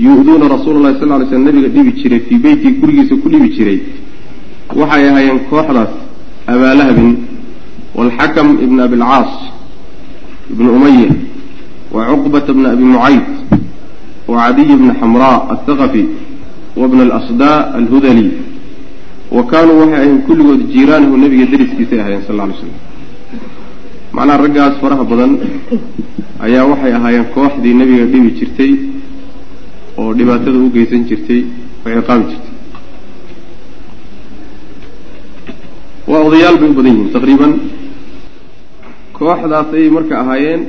[0.06, 3.80] yu-duuna rasuula llahi sal ly slm nabiga dhibi jiray fii beytii gurigiisa ku dhibi jiray.
[4.80, 5.92] Waxay ahaayeen kooxdaas
[6.54, 7.12] abaalahabin
[7.98, 9.32] waalxakam ibn abilcaas
[10.54, 11.10] ibn umaya
[11.96, 13.26] wa cuqbata bna abi mucayd
[14.28, 16.04] bna xamraa athaqafi
[16.80, 18.32] wa bna alasdaa alhudali
[19.32, 22.74] wa kaanuu waxay ahayen kulligood jiiraanahu nabiga dariskiisay ahaayeen sal lla lay slam
[24.16, 25.32] macnaha raggaas faraha badan
[26.46, 28.72] ayaa waxay ahaayeen kooxdii nebiga dhibi jirtay
[29.98, 31.42] oo dhibaatada u geysan jirtay
[31.86, 32.54] oo ciqaabi jirtay
[36.12, 37.54] waa odayaal bay u badan yihiin taqriiban
[39.18, 40.62] kooxdaas ayay marka ahaayeen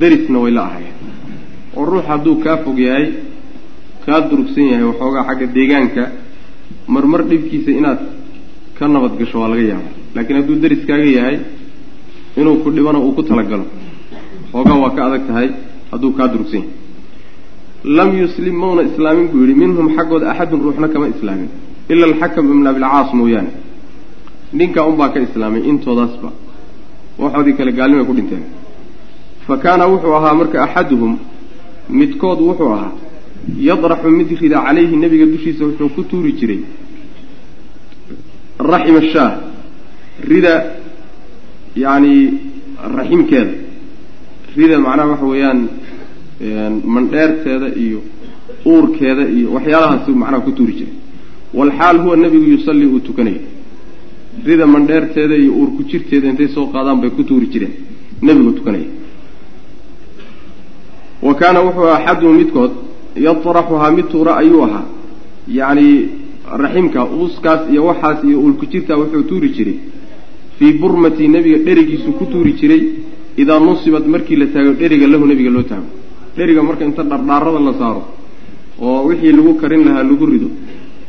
[0.00, 0.96] derisna way la ahaayeen
[1.76, 3.06] oo ruux hadduu kaa fog yahay
[4.06, 6.02] kaa durugsan yahay waxoogaa xagga deegaanka
[6.94, 8.00] marmar dhibkiisa inaad
[8.78, 11.36] ka nabad gasho waa laga yaaba laakiin hadduu deriskaaga yahay
[12.40, 13.64] inuu ku dhibana uu ku talagalo.
[14.52, 15.48] Xoogaa waa ka adag tahay
[15.92, 16.70] hadduu kaa durugsan yahay.
[17.96, 21.48] Lam yuslim mauna islaamin buu yidhi minhum xaggooda axadun ruuxna kama islaamin.
[21.92, 23.50] Ila alxakam ibn abilcaas mooyaane.
[24.58, 26.28] Ninkaa unbaa ka islaamay intoodaasba
[27.22, 28.44] waxoodii kale gaalnimay ku dhinteen.
[29.46, 31.12] Fa kaana wuxuu ahaa marka axaduhum
[32.00, 32.92] midkood wuxuu ahaa
[33.68, 36.60] yadraxu mid rida calayhi nebiga dushiisa wuxuu ku tuuri jiray.
[38.72, 39.32] Raxima shaah
[40.30, 40.54] rida
[41.84, 42.14] yacni
[42.96, 43.52] raximkeeda
[44.56, 45.60] rida macnaha waxa weeyaan
[46.94, 48.00] mandheerteeda iyo
[48.72, 50.94] uurkeeda iyo waxyaalahaas macnaha ku tuuri jiray.
[51.58, 53.40] Walxaal huwa nebigu yusallii uu tukanayo
[54.46, 57.72] rida mandheerteeda iyo uur ku jirteeda intay soo qaadaan bay ku tuuri jireen.
[58.22, 58.88] Nebigu tukanaya
[61.26, 62.72] wa kaana wuxuu axaduhu midkood
[63.26, 64.84] yatraxuhaa mid tuura ayuu ahaa.
[65.58, 65.88] Yacni
[66.62, 69.76] raximka uuskaas iyo waxaas iyo uur ku jirtaa wuxuu tuuri jiray.
[70.58, 72.82] Fii burmati nebiga dherigiisu ku tuuri jiray.
[73.36, 75.88] Idaa nusibat markii la taago dheriga lahu nebiga loo taago.
[76.36, 78.02] Dheriga marka inta dhardhaarada la saaro
[78.80, 80.48] oo wixii lagu karin lahaa lagu rido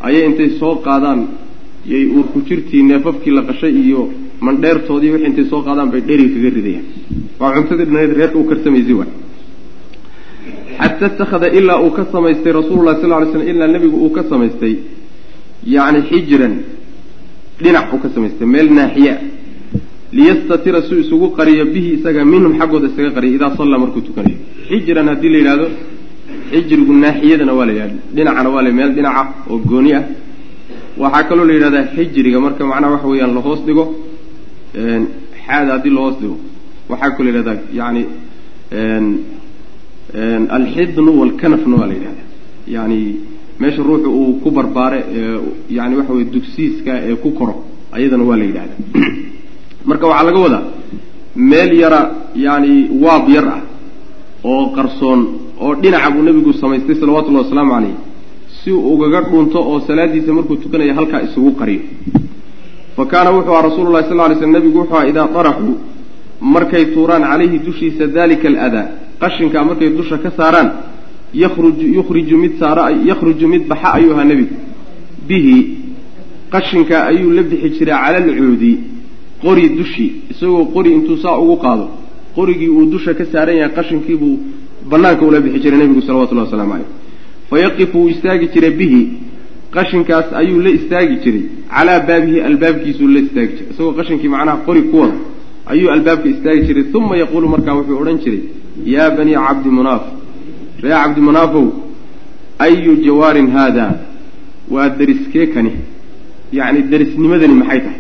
[0.08, 1.20] ayay intay soo qaadaan.
[1.92, 4.02] Yay uur ku jirtii neefafkii la qashay iyo
[4.46, 6.86] mandheertoodii wixii intay soo qaadaan bay dheriga kaga ridayaan.
[7.40, 9.12] Waa cuntadii dhanayd reerka u karsamaysay waay
[10.80, 14.74] xata ittakhada ilaa uu ka samaystay rasuulullahi sal ly slam ilaa nebigu uu ka samaystay
[15.76, 16.54] yacni xijran
[17.64, 19.16] dhinac uu ka samaystay meel naaxiya.
[20.18, 24.38] Liyastatira suu isugu qariyo bihi isaga minhum xaggooda isaga qariyo idaa sallaa markuu tukanayo.
[24.70, 25.66] Xijran haddii la yidhahdo
[26.52, 30.04] xijrigu naaxiyadana waa la yidhahda dhinacana waa la meel dhinaca oo gooni ah.
[31.02, 33.86] Waxaa kaloo la yidhahdaa xijriga marka macnaha waxa weeyaan lahoos dhigo
[35.46, 36.38] xaada haddii lahoos dhigo.
[36.90, 38.02] Waxaa kaloo la yidhahdaa yani
[40.50, 42.28] alxidnu walkanafna waa la yidhahdaa
[42.68, 43.16] yani
[43.60, 45.00] meesha ruuxu uu ku barbaare
[45.70, 47.56] yani waxa weye dugsiiska ee ku koro
[47.92, 48.80] ayadana waa la yidhahdaa
[49.90, 50.64] marka waxaa laga wadaa
[51.36, 53.62] meel yara yani waab yar ah
[54.44, 55.28] oo qarsoon
[55.60, 57.96] oo dhinaca buu nebigu samaystay salawatullahi wasalaamu calayh
[58.64, 61.82] si uu ugaga dhunto oo salaadiisa markuu tukanaya halkaa isugu qariyo.
[62.96, 65.78] Fa kaana wuxuu aha rasulu llahi sal ly slm nebigu wuxuu aha idaa daraxuu
[66.42, 68.88] markay tuuraan calayhi dushiisa dalika aladaa
[69.24, 70.70] qashinkaa markay dusha ka saaraan
[71.42, 74.56] yaruju yukhriju mid saara yakhruju mid baxa ayuu ahaa nebigu.
[75.28, 75.58] Bihi
[76.54, 78.72] qashinkaa ayuu la bixi jiray cala alcuudi
[79.44, 81.86] qori dushii isagoo qori intuu saa ugu qaado.
[82.36, 84.36] Qorigii uu dusha ka saaran yahay qashinkiibuu
[84.92, 86.90] banaanka ula bixi jiray nebigu salawatullahi waslamu caleyh
[87.50, 89.02] fayaqifu wuu istaagi jiray bihi
[89.76, 93.70] qashinkaas ayuu la istaagi jiray calaa baabihi albaabkiisuu la istaagi jiray.
[93.74, 95.18] Isagoo qashinkii macnaha qori ku wada
[95.74, 98.42] ayuu albaabka istaagi jiray uma yaquulu markaa wuxuu odhan jiray
[98.96, 100.04] yaa banii cabdi munaaf
[100.84, 101.66] ree cabdi munaafow
[102.66, 103.86] ayu jawaarin haada
[104.74, 105.72] waa deriskee kani
[106.60, 108.00] yacni derisnimadani maxay tahay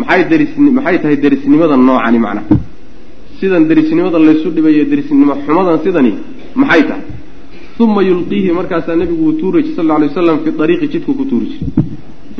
[0.00, 2.56] maxay deris maxay tahay derisnimada noocani macnaha
[3.40, 6.12] sidan derisnimada laysu dhibayo derisnimo xumadan sidani
[6.62, 7.04] maxay tahay
[7.84, 11.24] uma yulqiihi markaasaa nebigu wuu tuuri jiray sal lla alay waslam fi ariiqi jidku ku
[11.30, 11.70] tuuri jiray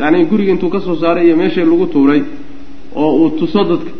[0.00, 2.20] yacni guriga intuu ka soo saaray iyo meeshii lagu tuuray
[3.02, 3.90] oo uu tuso dadka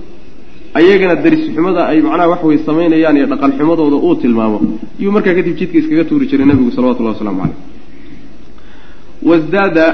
[0.79, 4.59] ayagana deris xumada ay macnaha wax way samaynayaan iyo dhaqan xumadooda uu tilmaamo.
[5.01, 7.57] Iyuu markaa kadib jidka iskaga tuuri jiray nebigu salawatullahi waslamu caleyh
[9.29, 9.87] wasdaada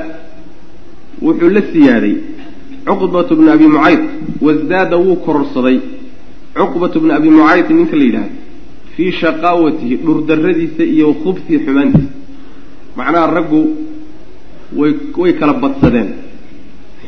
[1.26, 2.14] wuxuu la siyaaday
[2.88, 4.00] cuqbatu bni abi mucayd
[4.46, 5.78] wasdaada wuu kororsaday
[6.58, 8.34] cuqbatu bni abi mucayd ninka la yidhahdo
[8.94, 12.10] fii shaqaawatihi dhurdarradiisa iyo khubsihi xumaantiisa.
[12.98, 13.60] Macnaha raggu
[14.78, 16.08] way way kala badsadeen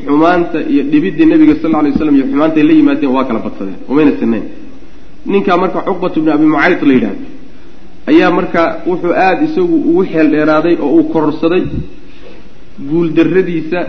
[0.05, 3.77] xumaanta iyo dhibiddii nebiga sal alay waslam iyo xumaantay la yimaadeen waa kala badsadeen.
[3.91, 4.43] Umayna sinayn
[5.31, 7.25] ninkaa marka cuqbatu bni abi mucayd la yidhahdo
[8.11, 11.63] ayaa marka wuxuu aada isagu ugu xeel dheeraaday oo uu kororsaday
[12.89, 13.79] guuldarradiisa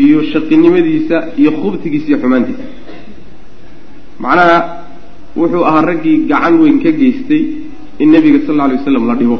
[0.00, 2.64] iyo shaqinimadiisa iyo khubtigiisa iyo xumaantiisa.
[4.24, 4.58] Macnaha
[5.40, 7.42] wuxuu ahaa raggii gacan weyn ka geystay
[8.02, 9.36] in nebiga sal alla alay waslam la dhibo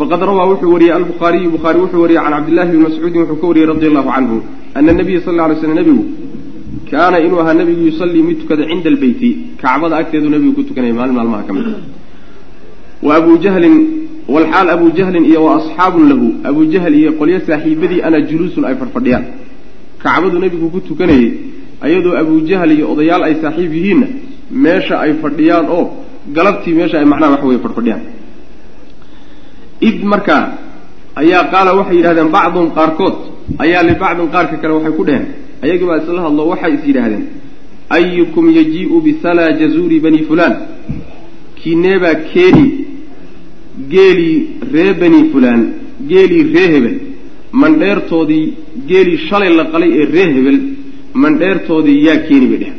[0.00, 3.66] faqad rawaa wuxuu wariyey albukhaariyu bukhaari wuxuu wariyey can cabdillahi bni mascuudin wuxuu ka wariyey
[3.72, 4.36] radi allahu canhu
[4.78, 6.04] ana nabiya sal alay slam nebigu
[6.90, 9.30] kaana inuu ahaa nebigu yusallii mid tukada cinda albeyti
[9.62, 11.66] kacbada agteedu nebigu ku tukanaya maalin maalmaha ka mid.
[13.06, 13.76] Wa abu jahlin
[14.34, 18.74] walxaal abu jahlin iyo wa asxaabun lahu abu jahl iyo qolyo saaxiibadii ana juluusun ay
[18.80, 19.24] fadhfadhiyaan
[20.04, 21.28] kacbadu nebigu ku tukanayay
[21.86, 24.06] ayadoo abu jahl iyo odayaal ay saaxiib yihiinna
[24.64, 25.84] meesha ay fadhiyaan oo
[26.36, 28.02] galabtii meesha ay macnaha wax weye fadhfadhiyaan
[29.88, 30.44] id markaa
[31.22, 33.16] ayaa qaala waxay yidhahdeen bacdun qaarkood
[33.64, 35.26] ayaa libacdin qaarka kale waxay ku dheheen
[35.64, 37.24] ayagibaa isla hadlo waxay is yidhaahdeen
[37.96, 40.54] ayukum yajii'u bisalaa jazuuri bani fulaan?
[41.60, 42.66] Kineebaa keeni
[43.92, 44.36] geelii
[44.74, 45.62] ree bani fulaan
[46.10, 46.96] geelii ree hebel.
[47.62, 48.44] Mandheertoodii
[48.90, 50.58] geelii shalay la qalay ee ree hebel
[51.22, 52.78] mandheertoodii yaa keeni bay dheheen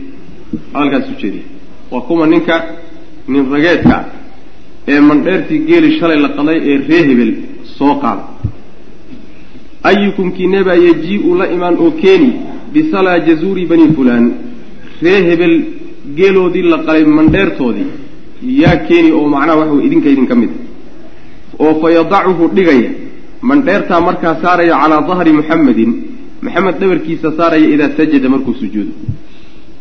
[0.73, 1.43] hadalkaas ujeediya
[1.91, 2.55] waa kuma ninka
[3.31, 3.95] nin rageedka
[4.87, 7.31] ee mandheertii geeli shalay la qalay ee ree hebel
[7.77, 8.23] soo qaada
[9.83, 12.29] ayukum kineebaa yajii-u la imaan oo keeni
[12.73, 14.25] bisalaa jazuuri bani fulaan.
[15.01, 15.55] Ree hebel
[16.17, 17.87] geeloodii la qalay mandheertoodii.
[18.61, 20.51] Yaa keeni oo macnaha waxa wey idinka idinka mid.
[21.59, 22.89] Oo fa yadacuhu dhigaya.
[23.41, 25.91] Mandheertaa markaa saaraya calaa dahri muxamedin
[26.41, 28.93] maxamed dhabarkiisa saaraya idaa sajada markuu sujuudo.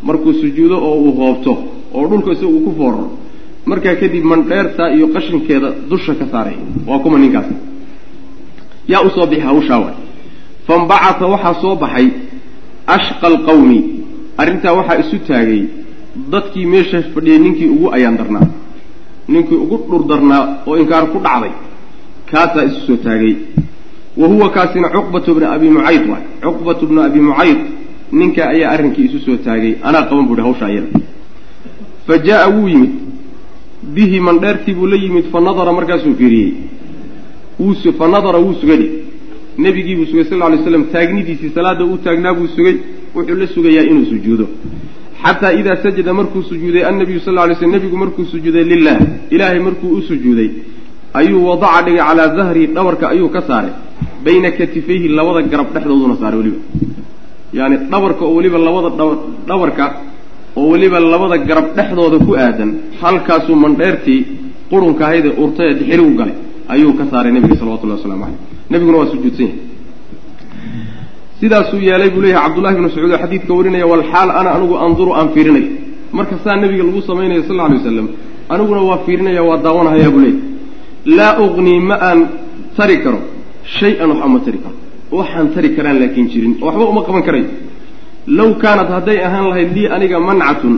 [0.02, 1.52] Markuu sujuudo oo uu hoobto
[1.94, 3.06] oo dhulka isagu ku fooraro
[3.66, 7.46] markaa kadib mandheertaa iyo qashinkeeda dusha ka saaraya waa kuma ninkaas.
[8.88, 9.96] Yaa u soo bixi hawshaa waay
[10.66, 12.06] fambacata waxaa soo baxay
[12.86, 13.78] ashqa alqawmi
[14.40, 15.62] arrintaa waxaa isu taagay
[16.32, 18.46] dadkii meesha fadhiyay ninkii ugu ayaan darnaa.
[19.28, 21.52] Ninkii ugu dhur darnaa oo inkaar ku dhacday.
[22.30, 23.34] Kaasaa isu soo taagay.
[24.16, 27.58] Wa huwa kaasina cuqbatu bna abi mucayd waay cuqbatu bna abi mucayd
[28.12, 29.72] ninka ayaa arrinkii isu soo taagay.
[29.82, 30.88] Anaa qaban buuhi hawsha iyada
[32.06, 32.90] fa jaa wuu yimid
[33.82, 36.52] bihi mandheertii buu la yimid fa nadara markaasuu fiiriyey.
[37.58, 38.82] Wuu fa nadara wuu sugay.
[39.58, 42.76] Nebigii buu sugay sal alay slam taagnidiisii salaada uu taagnaa buu sugay
[43.14, 44.46] wuxuu la sugayaa inuu sujuudo.
[45.22, 48.98] Xataa idaa sajada markuu sujuuday annabiyu sal alay slm nebigu markuu sujuuday lilah
[49.30, 50.48] ilaahay markuu u sujuuday
[51.20, 53.72] ayuu wadaca dhigay calaa dahrii dhabarka ayuu ka saaray.
[54.24, 56.60] Bayna katifayhi labada garab dhexdooduna saaray weliba.
[57.58, 58.88] Yaani dhabarka oo weliba labada
[59.48, 59.84] dhabarka
[60.58, 62.70] oo weliba labada garab dhexdooda ku aadan
[63.02, 64.20] halkaasuu mandheertii
[64.70, 66.36] qurunka ahaydee urtay dixirigu galay
[66.74, 68.38] ayuu ka saaray nebiga salawatullahi waslamu caleyh
[68.72, 69.58] nebiguna waa sujuudsan yahay
[71.40, 75.28] sidaasuu yeelay buu leeyahay cabdullahi bn mascuud oo xadiidka warinaya walxaal ana anigu anduru aan
[75.34, 75.68] fiirinayo
[76.18, 78.06] marka saa nebiga lagu samaynayo sal lla alay wasalam
[78.52, 80.38] aniguna waa fiirinaya waa daawanahayaa buu leeyahy
[81.18, 82.18] laa ugnii ma aan
[82.76, 83.20] tari karo
[83.78, 84.76] shay-an waxba ma tari karo
[85.18, 87.46] waxaan tari karaan laakiin jirin waxba uma qaban karayo
[88.26, 90.74] low kaanat hadday ahaan lahayd lii aniga mancatun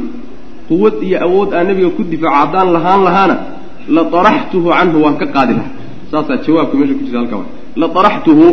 [0.68, 3.36] quwad iyo awood aan nebiga ku difaaco haddaan lahaan lahaana
[3.88, 5.72] la taraxtuhu canhu waan ka qaadi lahaa.
[6.10, 8.46] Saasaa jawaabka meesha ku jirta halkaa wa la taraxtuhu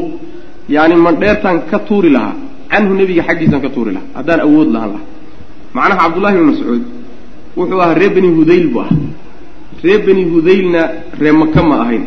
[0.76, 2.34] yaani mandheertaan ka tuuri lahaa
[2.72, 5.08] canhu nebiga xaggiisaan ka tuuri lahaa haddaan awood lahaan lahaa.
[5.74, 6.84] Macnaha cabdullahi bni mascuud
[7.58, 8.98] wuxuu ahaa reer beni hudayl buu ahaa.
[9.84, 10.82] Reer beni hudaylna
[11.22, 12.04] ree maka ma ahayn.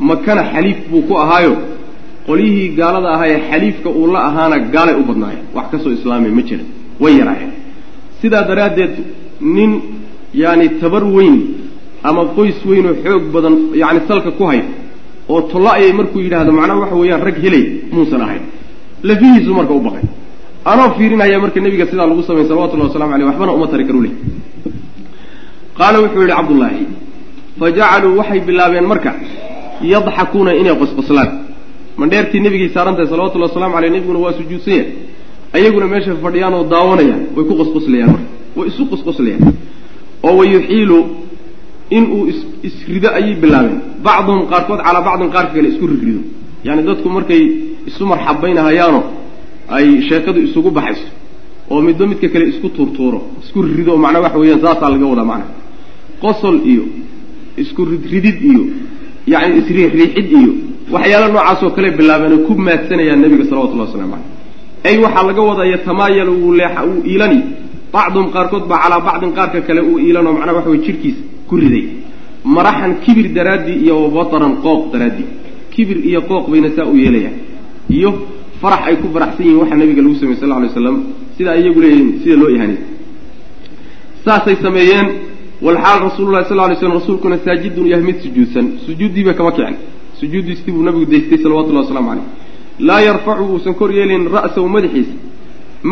[0.00, 1.52] Makana xaliif buu ku ahaayo
[2.30, 5.44] qolyihii gaalada ahaa ee xaliifka uu la ahaana gaalay u badnaayeen.
[5.56, 6.64] Wax ka soo islaamay ma jira
[7.02, 7.52] way yaraayeen.
[8.20, 8.94] Sidaa daraaddeed
[9.56, 9.70] nin
[10.42, 11.36] yaani tabar weyn
[12.08, 14.60] ama qoys weyn oo xoog badan yacni salka ku hay
[15.32, 17.64] oo tollo ayay markuu yidhaahdo macnaha waxa weeyaan rag helay
[17.94, 18.42] muusan ahayn.
[19.08, 20.04] Lafihiisu marka u baqay.
[20.70, 24.12] Anoo fiirinaya marka nebiga sidaa lagu samay salawatullahi wasalamu aleyh waxbana uma tari karu leh.
[25.78, 26.82] Qaala wuxuu yihi cabdullaahi
[27.60, 29.10] fa jacaluu waxay bilaabeen marka
[29.92, 31.30] yadxakuuna inay qosqoslaan
[31.96, 34.92] mandheertii nebigay saarantahay salawatullahi wasalamu aleyh nebiguna waa sujuudsan yahay
[35.56, 38.26] ayaguna meesha fadhiyaan oo daawanayaan way ku qosqoslayaan marka
[38.58, 39.42] way isu qosqoslayaan
[40.28, 40.98] oo wayuxiilu
[41.98, 43.78] inuu is isrido ayay bilaabeen.
[44.06, 46.20] Bacduhum qaarkood calaa bacdin qaarka kale isku rirrido.
[46.66, 47.42] Yaani dadku markay
[47.90, 49.00] isu marxabaynahayaano
[49.76, 51.08] ay sheekadu isugu baxayso
[51.72, 55.24] oo midba midka kale isku tuurtuuro isku rirrido oo macnaa waxa weeyaan saasaa laga wadaa
[55.32, 55.52] macnaha.
[56.22, 56.84] Qosol iyo
[57.62, 58.62] isku ridridid iyo
[59.32, 60.52] yacni isriixriixid iyo
[60.94, 65.68] waxyaala noocaasoo kale bilaabeen oo ku maadsanayaan nebiga salawatullahi waslamu caleyh ay waxaa laga wadaa
[65.74, 67.38] yatamaayalu wuu leexa uu iilani.
[67.94, 71.84] Bacduhum qaarkood baa calaa bacdin qaarka kale uu iilanoo macnaa waxa weye jidhkiisa ku riday.
[72.56, 75.26] Maraxan kibir daraaddii iyo wabataran qooq daraaddii
[75.74, 77.36] kibir iyo qooq bayna saa u yeelayaan
[77.96, 78.10] iyo
[78.62, 80.96] farax ay ku faraxsan yihiin waxaa nabiga lagu sameyey sal lla alay slam
[81.36, 82.78] sidaa iyagu leeyihiin sida loo ihaanay
[84.24, 85.06] saasay sameeyeen
[85.66, 89.76] walxaal rasuululahi sal lay slm rasuulkuna saajidun yahay mid sujuudsan sujuuddiiba kama kicin
[90.20, 92.26] sujuuddiistii buu nabigu daystay salawatullahi waslamu caleyh
[92.88, 95.14] laa yarfacu uusan kor yeelin ra'sahu madaxiisa.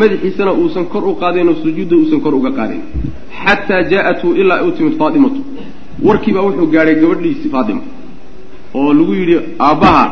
[0.00, 2.82] Madaxiisana uusan kor u qaadayn oo sujuudda uusan kor uga qaadayn
[3.42, 5.40] xataa jaa-athu ilaa u timid faatimatu.
[6.06, 7.82] Warkiibaa wuxuu gaadhay gabadhiisii faatima
[8.78, 9.36] oo lagu yidhi
[9.68, 10.04] aabbaha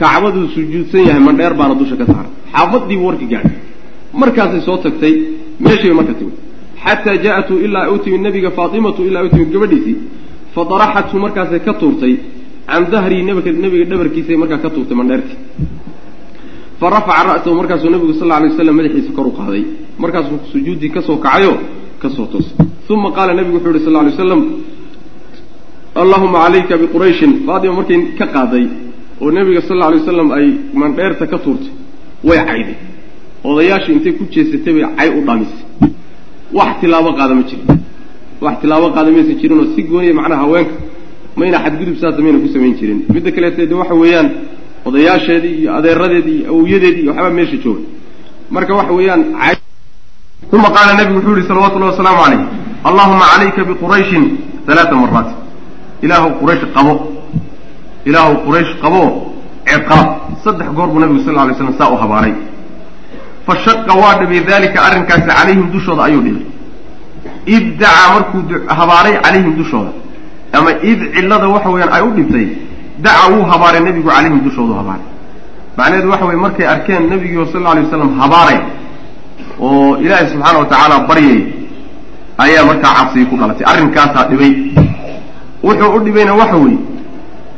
[0.00, 2.32] kacbaduu sujuudsan yahay mandheer baana dusha ka saaran.
[2.52, 3.56] Xaafadiibu warki gaadhay.
[4.20, 5.14] Markaasay soo tagtay
[5.64, 6.34] meeshiibay marka timid.
[6.84, 9.96] Xataa jaa-athu ilaa u timid nabiga faatimatu ilaa u timid gabadhiisii
[10.54, 12.14] fadaraxathu markaasay ka tuurtay
[12.70, 15.36] can dahrii nebiga dhabarkiisay markaa ka tuurtay mandheertii
[16.80, 19.62] fa rafaca ra'sahu markaasuu nabigu sal lla alay waslam madaxiisa kor u qaaday
[20.02, 21.52] markaasuu sujuuddii ka soo kacayo
[22.02, 22.54] ka soo toosay
[22.94, 24.40] uma qaala nebigu wuxuu yihi sal lla waslam
[26.02, 28.64] allahuma calayka biqurayshin faatima markay ka qaaday
[29.22, 30.46] oo nebiga sal alla alay wasalam ay
[30.80, 31.72] mandheerta ka tuurtay
[32.28, 32.76] way cayday
[33.50, 35.62] odayaashii intay ku jeesatay bay cay u dhamisay
[36.58, 37.66] wax tilaabo qaada ma jirin
[38.44, 40.74] wax tilaabo qaada maysan jirinoo si gooniya macnaha haweenka
[41.40, 42.98] mayna xadgudub saasa mayna ku samayn jirin.
[43.14, 44.28] Midda kaleete de waxa weeyaan
[44.88, 47.82] odayaasheedii iyo adeeradeedii iyo awowyadeedii iyo waxbaa meesha jooga.
[48.54, 49.22] Marka waxa weeyaan
[50.56, 52.40] uma qaala nabigu wuxuu yihi salawatullahi wasalaamu calayh.
[52.88, 54.24] Allahuma calayka biqurayshin
[54.68, 55.28] halaata maraat
[56.04, 56.94] ilaahu quraysh qabo.
[58.08, 59.02] Ilaahu quraysh qabo
[59.68, 60.08] ciqaab
[60.44, 62.34] saddex goor buu nabigu sal lla alay slam saa u habaaray
[63.46, 66.44] fa shaqa waa dhibay dalika arrinkaasi calayhim dushooda ayuu dhibay
[67.54, 68.40] id dacaa markuu
[68.78, 69.92] habaaray calayhim dushooda
[70.52, 72.46] ama id cillada waxa weeyaan ay u dhibtay
[72.98, 75.04] daca wuu habaaray nebigu calayhim dushoodu habaaray.
[75.76, 78.58] Macnaheedu waxa weye markay arkeen nebigio sal lla alay waslam habaaray
[79.60, 81.40] oo ilaahay subxaana wa tacaala baryay
[82.38, 83.66] ayaa markaa cabsigii ku dhalatay.
[83.72, 84.52] Arrinkaasaa dhibay.
[85.62, 86.78] Wuxuu u dhibayna waxa weeye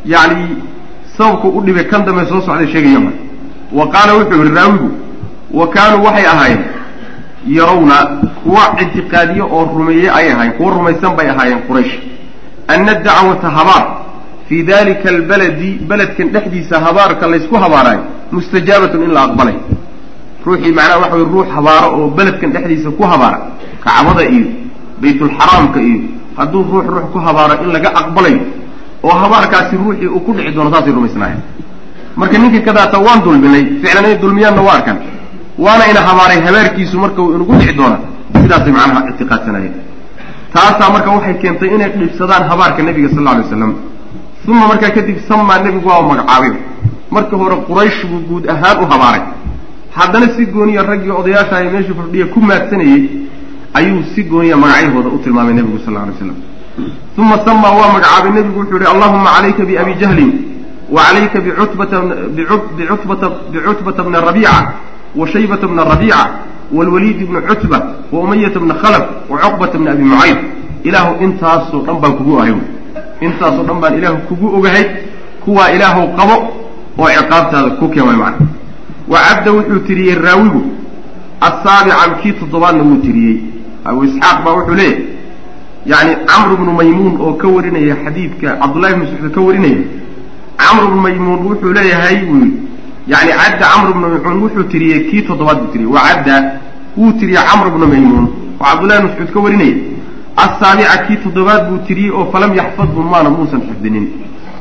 [0.04, 0.56] yacni
[1.16, 3.10] sababku u dhibay kan dambe soo socday sheegaya ma
[3.72, 4.90] wa qaala wuxuu yihi raawigu
[5.58, 6.62] wa kaanuu waxay ahaayeen
[7.46, 7.96] yarawna
[8.44, 11.92] kuwa ictiqaadiye oo rumeeye ayay ahaayeen kuwa rumaysan bay ahaayeen quraysh
[12.72, 13.84] ana dacwata habaar
[14.48, 18.02] fii dalika albaladi beledkan dhexdiisa habaarka laysku habaarayo
[18.32, 19.56] mustajaabatun in la aqbalay
[20.46, 23.38] ruuxii macnaha waxa weye ruux habaaro oo beledkan dhexdiisa ku habaara
[23.84, 24.46] kacbada iyo
[25.02, 26.00] baytulxaraamka iyo
[26.38, 28.40] hadduu ruux ruux ku habaaro in laga aqbalayo
[29.06, 31.40] oo habaarkaasi ruuxii uu ku dhici doono saasay rumaysnaayeen
[32.16, 34.96] marka ninka kadaata waan dulminay ficlan inay dulmiyaanna waa arkan
[35.64, 37.98] waana ina habaaray habaarkiisu marka uu inugu dhici doona
[38.42, 39.74] sidaasay macnaha ictiqaadsanaayeen
[40.54, 43.72] taasaa marka waxay keentay inay dhibsadaan habaarka nebiga sal lla alay waslam
[44.48, 46.52] uma markaa kadib samaa nebigu waa magacaabay.
[47.10, 49.22] Marka hore quraysh buu guud ahaan u habaaray.
[49.96, 53.00] Haddana si gooniya raggii odayaasha ee meeshii fadhiya ku maadsanayey
[53.78, 56.36] ayuu si gooniya magacyahooda u tilmaamay nebigu sal lla alay slam
[57.18, 58.30] uma samaa waa magacaabay.
[58.38, 60.30] Nebigu wuxuu yihi allahuma calayka biabi jahlin
[60.94, 61.96] wa calayka bicutbata
[62.76, 64.72] bicutbata bicutbata bna rabiica
[65.18, 66.20] wa shaybata bna rabiica
[66.72, 67.78] wlwaliid bna cutba
[68.12, 70.38] wa umayata bna khalaf wa cuqbata bna abi mucayd
[70.84, 72.54] ilaahu intaasoo dhan baan kugu ahay
[73.20, 74.84] intaasoo dhan baan ilaahu kugu ogahay
[75.44, 76.36] kuwaa ilaahu qabo
[76.98, 78.46] oo ciqaabtaada ku keen way macna
[79.08, 80.62] wa cabda wuxuu tiriyey raawigu
[81.40, 83.36] asaabica kii toddobaadna wuu tiriyey
[83.84, 85.04] abu isxaaq baa wuxuu leeyahy
[85.86, 89.78] yani camr bnu maymuun oo ka warinaya xadiidka cabdullahi bnu mascuud ka warinaya
[90.56, 92.52] camr bnu maymuun wuxuu leeyahay yidhi
[93.12, 95.92] yani cadda camr bnu maymuun wuxuu tiriyey kii toddobaad buu tiriyey.
[95.94, 96.34] Wa cadda
[96.96, 98.26] wuu tiriyey camr bnu maymuun.
[98.60, 99.74] Oo cabdullahi mascuud ka warinaya
[100.42, 104.06] asaabica kii toddobaad buu tiriyey oo falam yaxfadhu maana muusan xifdinin.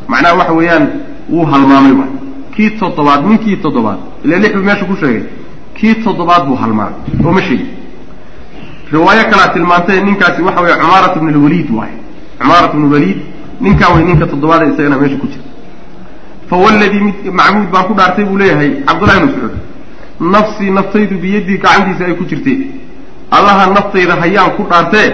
[0.07, 0.85] Macnaha waxa weeyaan
[1.29, 2.05] wuu halmaamay wa
[2.55, 5.23] kii toddobaad ninkii toddobaad ila lix buu meesha ku sheegay.
[5.77, 6.93] Kii toddobaad buu halmaamay.
[7.25, 7.67] Oo ma sheegin
[8.91, 11.93] riwaayo kalaa tilmaantay ninkaasi waxa weeye cumaarat bn lwaliid waay.
[12.41, 13.19] Cumaarat bn lwaliid
[13.61, 15.43] ninkaa way ninka toddobaad isagana meesha ku jira
[16.49, 19.53] fawaladii mid macbuud baan ku dhaartay buu leeyahay cabdullahi bn mascuud
[20.35, 22.57] nafsii naftaydu biyadii gacantiisa ay ku jirtay
[23.37, 25.07] allaha naftayda hayaan ku dhaartee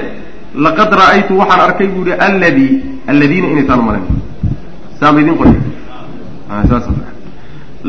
[0.65, 2.71] laqad ra'aytu waxaan arkay buu yihi alladii
[3.11, 4.05] alladiina inaysaan umalayn
[4.99, 5.55] saama idin qoray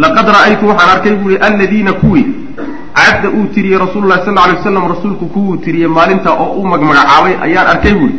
[0.04, 2.26] laqad ra'aytu waxaan arkay buu yihi alladiina kuwii
[2.98, 7.34] cadda uu tiriyey rasuulu lahi sal alay waslam rasuulku kuwuu tiriyey maalintaa oo u magmagacaabay
[7.46, 8.14] ayaan arkay buuhi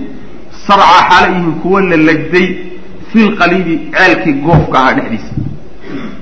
[0.67, 2.47] sarcaa xaala yihiin kuwa la legday
[3.11, 5.31] filqaliibi ceelkii goofka ahaa dhexdiisa.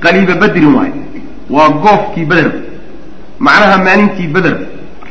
[0.04, 0.94] Qaliiba badrin waaye.
[1.50, 2.52] Waa goofkii beder
[3.40, 4.56] macnaha maalintii beder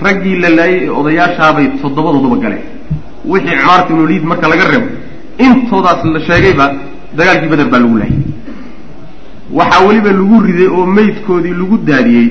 [0.05, 2.62] raggii la laayay ee odayaashaabay toddobadooduba galeen
[3.33, 4.89] wixii cumaarta ibn waliid marka laga reebo
[5.47, 6.66] intoodaas la sheegayba
[7.18, 8.18] dagaalkii beder baa lagu laayay.
[9.59, 12.27] Waxaa weliba lagu riday oo meydkoodii lagu daadiyey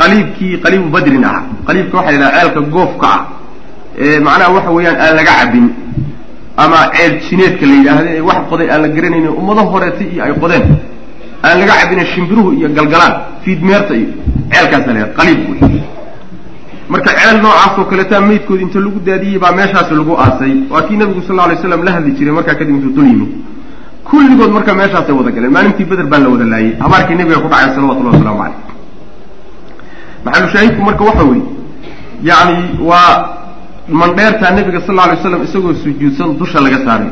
[0.00, 1.42] qaliibkii qaliibu badrin ahaa.
[1.66, 3.20] Qaliibka waxa la yidhaha ceelka goofka ah.
[3.98, 5.66] Ee macnaha waxa weeyaan aan laga cabin
[6.56, 10.32] ama ceel jineedka la yidhaahda ee wax qoday aan la garanayni ummado horeeta iyo ay
[10.42, 10.64] qodeen.
[11.44, 14.08] Aan laga cabine shimbiruhu iyo galgalaan fiidmeerta iyo
[14.52, 15.80] ceelkaasa la qaliib wey
[16.88, 20.52] marka ceel noocaasoo kaleetaa meydkood inta lagu daadiyey baa meeshaas lagu aasay.
[20.70, 23.30] Waa kii nabigu sal alay slam la hadli jiray markaa kadib intuu dul yimid
[24.04, 27.74] kulligood marka meeshaasay wada galeen maalintii beder baa la wada laayey habaarkii nabiga ku dhacay
[27.74, 28.58] salawatullahi waslamu caleyh
[30.24, 31.42] maxalushaahidku marka waxa weeye
[32.28, 32.58] yacni
[32.90, 33.12] waa
[33.88, 37.10] mandheertaa nabiga sal lla alay slam isagoo sujuudsan dusha laga saaray.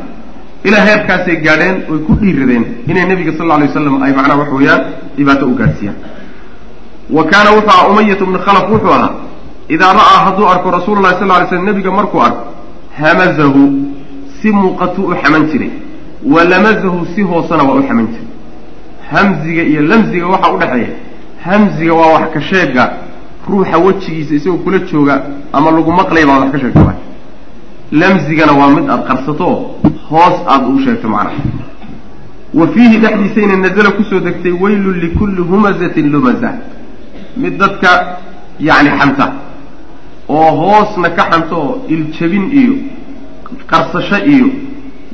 [0.65, 4.51] Ilaa heerkaasay gaadheen oy ku dhiiradeen inay nabiga sal lla alay waslam ay macnaha wax
[4.59, 4.83] weeyaan
[5.17, 5.97] dhibaato u gaadhsiiyaan.
[7.17, 9.11] Wa kaana wuxuu ahaa umayat bnu khalaf wuxuu ahaa
[9.69, 12.45] idaa ra'aa hadduu arko rasuula lahi sal lla alay slam nabiga markuu arko
[13.01, 13.63] hamazahu
[14.41, 15.71] si muuqatuu u xaman jiray.
[16.33, 18.29] Wa lamazahu si hoosena waa u xaman jiray.
[19.13, 20.89] Hamziga iyo lamziga waxaa udhexeeya
[21.45, 22.85] hamziga waa wax ka sheega
[23.53, 25.15] ruuxa wejigiisa isagoo kula jooga
[25.53, 26.99] ama lagu maqlaya baad wax ka sheegta waay.
[28.01, 29.77] Lamzigana waa mid aada qarsato oo
[30.11, 31.43] hoos aada u sheegto macnaha.
[32.55, 36.51] Wa fiihi dhexdiisayna nazala ku soo degtay waylun likulli humazatin lumaza
[37.37, 37.91] mid dadka
[38.61, 39.27] yacni xanta
[40.29, 42.75] oo hoosna ka xanto oo iljabin iyo
[43.71, 44.47] qarsasho iyo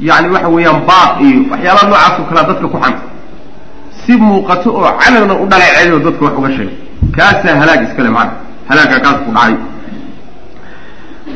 [0.09, 3.03] yacni waxa weeyaan baaq iyo waxyaabaha noocaas oo kalea dadka ku xanta.
[4.05, 6.75] Si muuqato oo calalna u dhaleeceeyo dadka wax uga sheegay
[7.17, 8.33] kaasaa halaag iskale macana
[8.69, 9.55] halaagaa kaas ku dhacay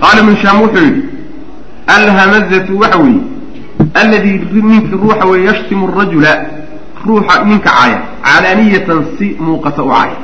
[0.01, 1.03] qaala ibnu shaam wuxuu yidhi
[1.97, 3.21] alhamazatu waxa weeye
[4.03, 6.33] alladii ninka ruuxa weeye yashtimu arajula
[7.07, 10.17] ruuxa ninka caaya calaaniyatan si muuqata u caaya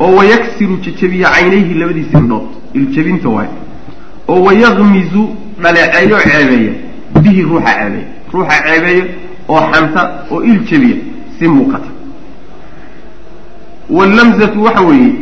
[0.00, 3.48] oo wayaksiru jejabiya caynayhi labadiisa indhood iljabinta waay
[4.28, 5.24] oo wayakmizu
[5.62, 6.72] dhaleeceeyo ceebeeya
[7.22, 9.04] bihi ruuxa ceebeeya ruuxa ceebeeya
[9.48, 10.96] oo xanta oo iljabiya
[11.38, 11.88] si muuqata
[13.90, 15.12] waallamzatu waxa weeye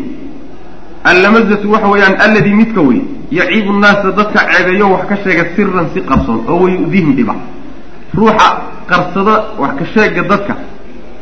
[1.05, 3.01] allamazatu waxa weeyaan alladii midka wey
[3.31, 7.35] yaciibu nnaasa dadka ceebeeyo wax ka sheega siran si qarsoon oo wayu'dihim dhiba
[8.15, 8.49] ruuxa
[8.87, 10.55] qarsada wax ka sheega dadka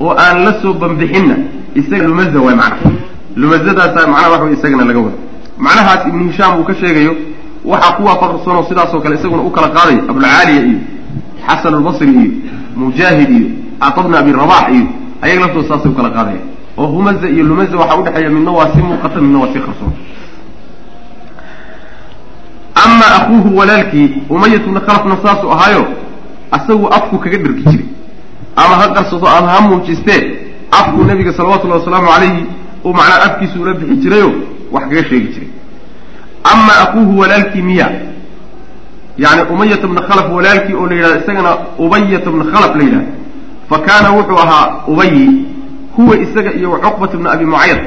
[0.00, 1.36] oo aan la soo bambixinna
[1.74, 2.90] isaga lumaza waay macnaha
[3.36, 5.18] lumazadaasa macnaha waxa wey isagana laga wado
[5.58, 7.16] macnahaas ibnu hishaam uu ka sheegayo
[7.64, 10.78] waxaa ku waafaqsanoo sidaasoo kale isaguna u kala qaadaya abulcaaliya iyo
[11.46, 12.30] xasan albasri iyo
[12.76, 13.48] mujaahid iyo
[13.80, 14.86] cata bna abi rabax iyo
[15.22, 16.40] ayaga laftooda saasay u kala qaadaya
[16.78, 19.92] oo humaza iyo lumaza waxaa udhexeeya midna waa si muuqata midna waa si qarsoon.
[22.84, 25.84] Ama akuuhu walaalkii umayat khalafna saasuu ahaayo
[26.50, 27.86] asagu afku kaga dharki jiray
[28.56, 30.36] ama ha qarsado ama ha muujistee
[30.70, 32.44] afku nabiga salawatullahi wasalaamu calayhi
[32.84, 34.32] uu macnaa afkiisu ula bixi jirayo
[34.72, 35.48] wax kaga sheegi jiray
[36.52, 37.90] ama akuuhu walaalkii miya
[39.18, 43.06] yani umayata bna khalaf walaalkii oo la yidhahdo isagana ubayata bna khalaf la yidhahdo
[43.70, 45.30] fa kaana wuxuu ahaa ubayi
[45.98, 47.80] huwa isaga iyo cuqbat bna abi mucayd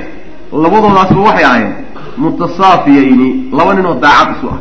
[0.63, 1.73] labadoodaasba waxay ahaayeen
[2.17, 4.59] mutasaafiyayni laba ninoo daacad isu ah.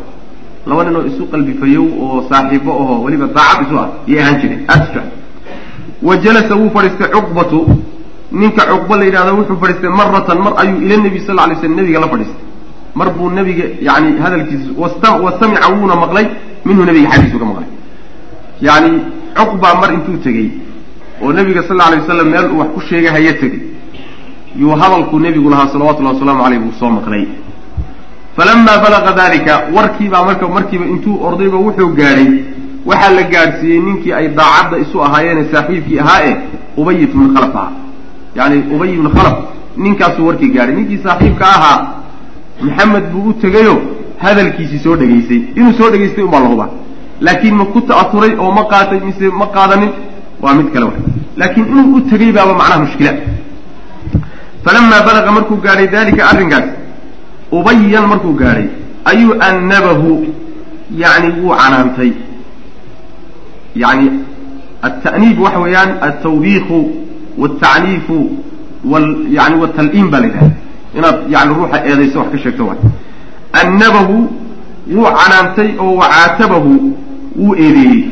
[0.67, 5.03] Laba ninoo isu qalbifayow oo saaxiibo ahoo weliba daacad isu ah yay ahaan jireen jecel
[6.03, 7.67] wa jalasa wuu fadhiistay cuqbatu.
[8.33, 12.01] Ninka cuqba la yidhahdo wuxuu fadhiistay maratan mar ayuu ila nebi sal lay slam nebiga
[12.01, 12.45] la fadhiistay.
[12.95, 16.27] Mar buu nebiga yani hadalkiisa wa samica wuuna maqlay
[16.65, 17.69] minhu nebiga xaggiisu ka maqlay.
[18.63, 18.91] Yani
[19.35, 20.70] cuqba mar intuu tegey
[21.23, 23.61] oo nebiga sal alay wasalam meel uu wax ku sheegahayo tegey
[24.61, 27.25] yuu hadalkuu nebigu lahaa salawatullahi wasalaamu caleyh buu soo maqlay.
[28.37, 32.29] Falamaa balaga dalika warkiibaa marka markiiba intuu ordayba wuxuu gaadhay
[32.87, 36.37] waxaa la gaadhsiiyey ninkii ay daacadda isu ahaayeene saaxiibkii ahaa e
[36.77, 37.55] ubay ibnu khalaf.
[37.57, 37.73] Ahaa
[38.39, 39.37] yani ubay ibnu khalaf
[39.77, 41.79] ninkaasuu warkii gaadhay ninkii saaxiibka ahaa
[42.67, 43.75] maxamed buu u tegayo
[44.19, 45.41] hadalkiisii soo dhegaysay.
[45.59, 46.69] Inuu soo dhegaystay unbaa la hubaa
[47.21, 49.91] laakiin ma ku ta'aturay oo ma qaatay mise ma qaadanin
[50.43, 50.87] waa mid kale
[51.37, 53.13] laakiin inuu u tegay baaba macnaha mushkila.
[54.65, 56.67] Falamaa balaga markuu gaadhay dalika arrinkaas
[57.59, 58.67] ubayan markuu gaadhay
[59.11, 60.27] ayuu annabahu
[61.03, 62.13] yani wuu canaantay.
[63.83, 64.07] Yani
[64.83, 66.79] alta'niib waxa weeyaan altawbiiku
[67.39, 68.19] waltacniifu
[68.93, 70.51] wal yani waltal-iim baa la yidhaha
[70.99, 72.79] inaad yani ruuxa eedayso wax ka sheegto waay.
[73.63, 74.17] Annabahu
[74.95, 76.73] wuu canaantay oo wacaatabahu
[77.41, 78.05] wuu eedeeyey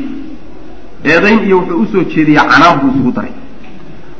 [1.03, 3.31] eedayn iyo wuxuu u soo jeediyey canaan buu isugu daray.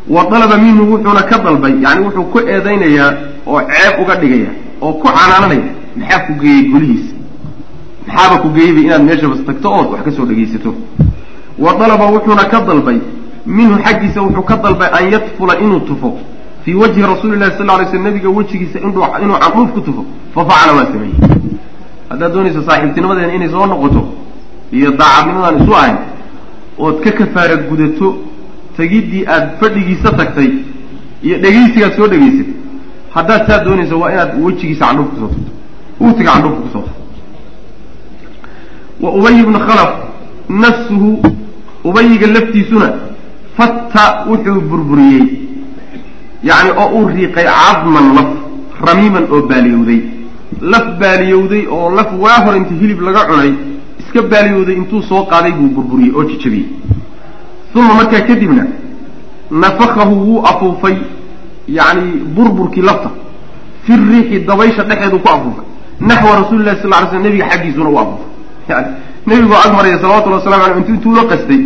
[0.10, 3.14] Wa dalaba minhu wuxuuna ka dalbay yani wuxuu ku eedaynayaa
[3.46, 4.50] oo ceeb uga dhigaya
[4.82, 7.16] oo ku canaananaya maxaa ku geeyey golihiisa
[8.08, 10.74] maxaaba ku geeyeyba inaad meeshabas tagto ood wax ka soo dhegaysato?
[11.58, 13.00] Wa dalaba wuxuuna ka dalbay
[13.46, 16.18] minhu xaggiisa wuxuu ka dalbay an yatfula inuu tufo.
[16.64, 19.02] Fii wajhi rasuuli lahi sal lay sl nabiga wejigiisa inuu
[19.40, 21.16] candhuuf ku tufo fa waa sameeyey
[22.10, 24.02] haddaad doonayso saaxiibtinimadeena inay soo noqoto
[24.72, 25.98] iyo daacadnimadaan isu ahayn
[26.80, 28.08] ood ka kafaara gudato
[28.78, 30.50] tegiddii aada fadhigiisa tagtay
[31.24, 32.46] iyo dhegaysigaad soo dhegaysay
[33.16, 35.52] haddaad saa doonayso waa inaad wejigiisa candhuufka ku soo tagto
[36.06, 37.02] uutiga candhuufka ku soo tagto.
[39.02, 39.92] Wa ubay bnu khalaf
[40.50, 41.10] nafsuhu
[41.84, 42.88] ubayiga laftiisuna
[43.58, 45.24] fatta wuxuu burburiyey
[46.44, 48.30] yacni oo uu riiqay cadman laf
[48.88, 50.00] ramiiman oo baaliyowday.
[50.62, 53.52] Laf baaliyowday oo laf waa hor inta hilib laga cunay
[54.10, 56.66] iska baaliyowday intuu soo qaaday buu burburiyey oo jijabiyey.
[57.76, 58.66] Uma markaa kadibna
[59.51, 60.97] nafakahu wuu afuufay.
[61.68, 63.10] Yacni burburkii lafta
[63.84, 65.66] fi riixi dabaysha dhexeedu ku afuufay.
[65.99, 68.26] Naxwa rasuuli lahi sal ly sl nebiga xaggiisuna u afuufay.
[68.70, 68.88] Yani
[69.28, 71.62] nebigoo ag maraya salawatulli waslamu aleyh intu intuu la qastay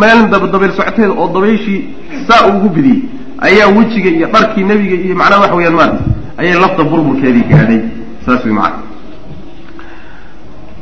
[0.00, 1.84] meel dabayl socoteeda oo dabayshii
[2.28, 3.02] saa ugu bidiyey
[3.40, 6.04] ayaa wejiga iyo dharkii nebiga iyo macnaha waxa weyaan maarata
[6.36, 7.80] ayay lafta burburkeedii gaadhay.
[8.26, 8.87] Saas wey macana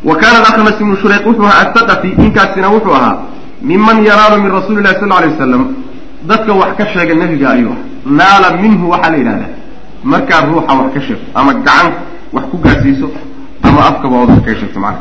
[0.04, 3.16] wa kaana akhnas ibnu shureyq wuxuu ahaa athaqafi ninkaasina wuxuu ahaa
[3.62, 5.62] miman yaraanu min rasuuli lahi sal alay wasalam
[6.28, 7.78] dadka wax ka sheega nebiga ayuu ah
[8.20, 9.50] naala minhu waxaa la yidhahdaa
[10.04, 11.92] markaad ruuxa wax ka sheegto ama gacan
[12.32, 13.08] wax ku gaadsiiso
[13.62, 15.00] ama afkaba ood wax kaga sheegto macana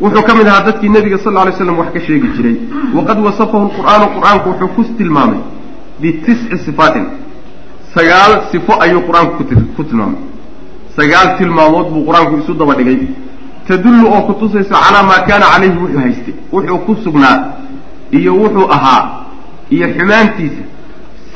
[0.00, 2.56] wuxuu ka mid ahaa dadkii nebiga sal lla alay slam wax ka sheegi jiray
[2.96, 5.40] waqad wasafahu lqur'aanu qur'aanku wuxuu ku tilmaamay
[6.00, 7.06] bitisci sifaatin
[7.94, 9.44] sagaal sifo ayuu qur'aanku
[9.76, 10.20] ku tilmaamay
[10.96, 12.98] sagaal tilmaamood buu qur'aanku isu daba dhigay
[13.70, 16.34] tadullu oo ku tusaysa calaa maa kaana calayhi wuxuu haystay.
[16.52, 17.36] Wuxuu ku sugnaa
[18.18, 19.02] iyo wuxuu ahaa
[19.74, 20.62] iyo xumaantiisa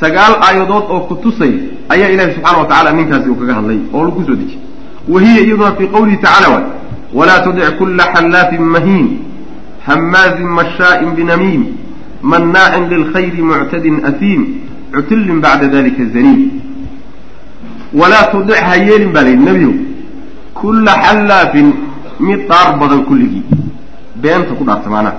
[0.01, 1.53] sagaal aayadood oo ku tusay
[1.93, 4.61] ayaa ilahi subxana wa tacala ninkaasi uu kaga hadlay oo lagu soo dejiyey.
[5.13, 6.65] Wa hiya iyaduna fii qawlihi tacala waay
[7.17, 9.07] walaa tudic kula xallaafin mahiin
[9.87, 11.63] hamaazin mashaa'in binamiim
[12.31, 14.41] mannaacin lilkhayri muctadin asiim
[14.93, 16.41] cutillin bacda dalika zaniim.
[17.99, 19.73] Walaa tudic ha yeelin baa layidhi nebiyow
[20.59, 21.67] kulla xallaafin
[22.19, 23.43] mid dhaar badan kulligii
[24.15, 25.17] beenta ku dhaarta maanaha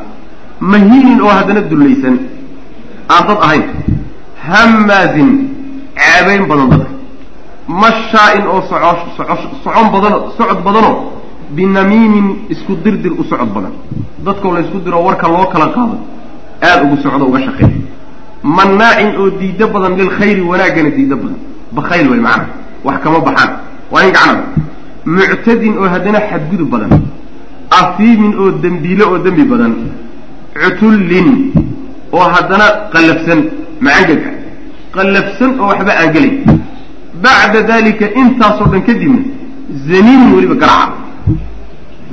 [0.60, 2.16] mahiinin oo haddana dullaysan.
[3.08, 3.64] Aan dad ahayn.
[4.48, 5.30] Hammaazin
[5.96, 6.90] ceebayn badan dadka
[7.68, 9.34] mashaa'in oo soco
[9.64, 10.94] socon badano socod badanoo
[11.56, 13.72] binamiimin isku dirdir u socod badan.
[14.24, 15.96] Dadkoo la ysku diro warka loo kala qaado
[16.62, 17.80] aada ugu socdo uga shaqeeya
[18.42, 21.38] mannaacin oo diido badan lilkhayri wanaaggana diido badan.
[21.76, 22.46] Bakhayl way macana
[22.84, 23.50] wax kama baxaan.
[23.92, 24.42] Waa in gacnada
[25.06, 26.92] muctadin oo haddana xadgudub badan
[27.80, 29.72] afiimin oo dembiile oo dembi badan
[30.60, 31.28] cutullin
[32.12, 33.40] oo haddana qallafsan
[33.80, 34.30] macangaga
[34.96, 36.32] qallafsan oo waxba aan gelay.
[37.24, 39.20] Bacda dalika intaasoo dhan kadibna
[39.88, 40.92] zaniimin weliba garaca.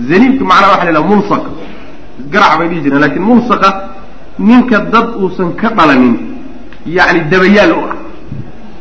[0.10, 1.44] Zaniimka macnaha waxa la yidhaha mulsaq
[2.34, 3.70] garac bay dhihi jireen laakiin mulsaqa
[4.40, 6.16] ninka dad uusan ka dhalanin
[6.98, 7.96] yacni dabayaal u ah.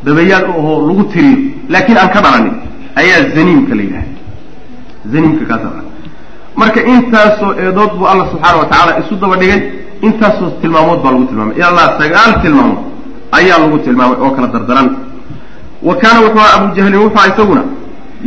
[0.06, 1.38] Dabayaal u ahoo lagu tiriyo
[1.72, 2.54] laakiin aan ka dhalanin
[3.00, 4.06] ayaa zaniimka la yidhaha
[5.12, 5.68] zaniimka kaasa
[6.60, 9.60] marka intaasoo eedood buu alla subxaana wa tacaala isu daba dhigay
[10.06, 11.56] intaasoo tilmaamood baa lagu tilmaamay.
[11.56, 12.78] Ilaa sagaal tilmaamood
[13.38, 14.88] ayaa lagu tilmaamay oo kala dardaran.
[15.82, 17.62] Wa kaana wuxuu ahaa abu jahlin wuxua isaguna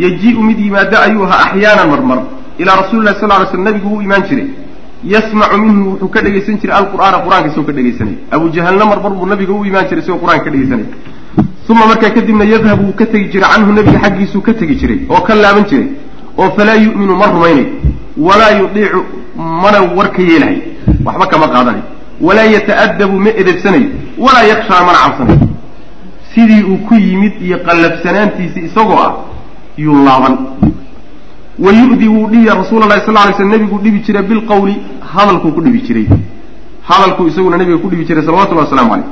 [0.04, 2.20] yaji-u mid yimaado ayuu ahaa axyaanan marmar.
[2.62, 4.48] Ilaa rasuli lahi sal ly slam nabigu wuu imaan jiray.
[5.14, 9.26] Yasmacu minhu wuxuu ka dhegaysan jiray alqur'aana qur'aanka isagoo ka dhegaysanaya abu jahalna marmar buu
[9.32, 10.88] nabiga u imaan jiray isagoo qur'aanka ka dhegaysanaya
[11.70, 15.22] uma markaa kadibna yadhabu wuu ka tegi jiray canhu nabiga xaggiisuu ka tegi jiray oo
[15.22, 15.88] ka laaban jiray
[16.38, 17.66] oo falaa yu'minu ma rumaynayo
[18.18, 19.02] walaa yudiicu
[19.36, 20.58] mana war ka yeelahay
[21.06, 21.84] waxba kama qaadanayo
[22.22, 23.88] walaa yata'adabu ma edebsanayo
[24.18, 25.40] walaa yakshaa mana cabsanayo
[26.36, 29.12] sidii uu ku yimid iyo qallafsanaantiisi isagoo ah
[29.78, 30.38] yuu laaban
[31.60, 34.76] wa yu'di wuu dhibi rasuula lahi sal lay sl nebiguu dhibi jiray bilqawli
[35.16, 36.08] hadalkuu ku dhibi jiray
[36.90, 39.06] hadalkuu isaguna nabiga ku dhibi jiray salawatullahi waslamu caleyh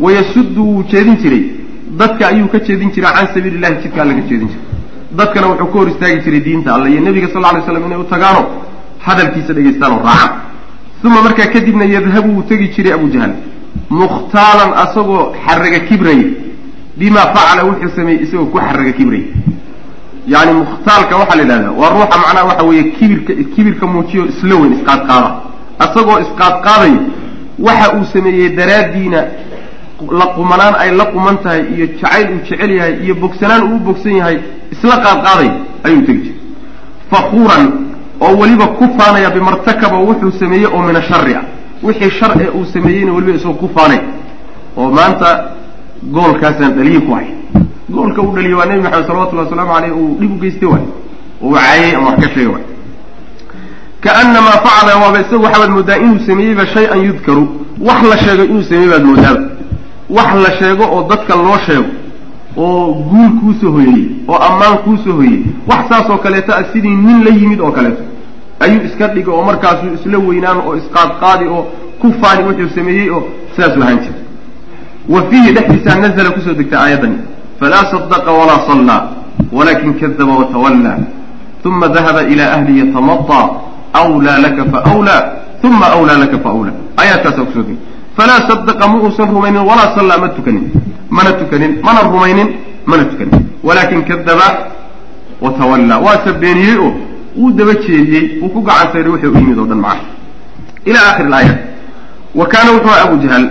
[0.00, 1.42] wayasuddu wuu jeedin jiray
[1.98, 4.64] dadka ayuu ka jeedin jiray can sabiili llahi jidka alla ka jeedin jiray.
[5.18, 8.04] Dadkana wuxuu ka hor istaagi jiray diinta alle iyo nebiga sal lay slam inay u
[8.04, 8.42] tagaano
[9.06, 10.30] hadalkiisa dhegaystaan oo raacan
[11.04, 13.32] uma markaa kadibna yadhabu wuu tegi jiray abu jahal
[13.90, 16.28] mukhtaalan asagoo xaraga kibraya
[16.96, 19.24] bima facala wuxuu sameeyey isagoo ku xaraga kibraya
[20.28, 24.72] yani mukhtaalka waxaa la yidhahdaa waa ruuxa macnaha waxa weeye kibirka kibirka muujiyo isla weyn
[24.78, 25.30] isqaadqaada
[25.84, 27.00] asagoo isqaadqaadaya
[27.58, 29.20] waxa uu sameeyey daraaddiina
[30.18, 34.14] la qumanaan ay la quman tahay iyo jacayl uu jecel yahay iyo bogsanaan uu bogsan
[34.20, 34.36] yahay
[34.72, 35.50] isla qaadqaaday
[35.84, 36.38] ayuu tegi jiray.
[37.10, 37.64] Fakuuran
[38.20, 41.44] oo weliba ku faanaya bimartakaba wuxuu sameeyey oo mina shari ah.
[41.82, 44.00] Wixii shar ee uu sameeyeyna weliba isagoo ku faanay
[44.76, 45.28] oo maanta
[46.14, 47.26] goolkaasaan dhaliyi ku hay
[47.90, 50.84] goolka uu dhaliyay waa nebi maxamed salawatullahi wasalaamu aleyh uu dhib u geystay waay.
[51.42, 52.64] Oo caayay ama wax ka sheegay waay.
[54.00, 57.44] Kaanamaa facala waaba isagu waxaad moodaa inuu sameeyeyba shay-an yudkaru.
[57.80, 59.40] Wax la sheego inuu sameeyey baad moodaaba
[60.16, 61.88] wax la sheego oo dadka loo sheego
[62.56, 67.24] oo guul kuusoo hoyeyey oo ammaan kuusoo hoyeyey wax saas oo kaleeto ah sidii nin
[67.24, 68.02] la yimid oo kaleeto.
[68.60, 71.62] Ayuu iska dhigay oo markaasuu isla weynaan oo isqaadqaadi oo
[72.00, 73.22] ku faani wuxuu sameeyey oo
[73.56, 74.20] saasuu ahaan jiray
[75.08, 77.18] wa fiihi dhexdiisaa nazla ku soo degtay aayaddani
[77.60, 79.02] falaa sadaqa walaa sallaa
[79.52, 80.98] walakin kadaba watawallaa
[81.64, 83.46] uma dahaba ila ahli yatamaطaa
[84.14, 85.22] wlaa laka faawlaa
[85.68, 90.18] uma awlaa laka faawlaa aayaadkaasaa ku soo degtay falaa sadaqa ma uusan rumaynin walaa sallaa
[90.18, 90.64] ma tukanin
[91.10, 92.48] mana tukanin mana rumaynin
[92.86, 94.48] mana tukanin walakin kadaba
[95.40, 96.92] watawallaa waase beeniyey oo
[97.36, 100.08] wuu daba jeediyey wuu ku gacan sayray wuxuu u yimid oo dhan macna
[100.84, 101.54] ila akhiri alaaya
[102.34, 103.44] wa kaana wuxuu abu jahl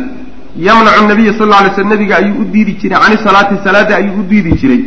[0.67, 4.19] yamnacu nabiya sal lla alay sl nabiga ayuu u diidi jiray cani salaati salaada ayuu
[4.21, 4.81] u diidi jiray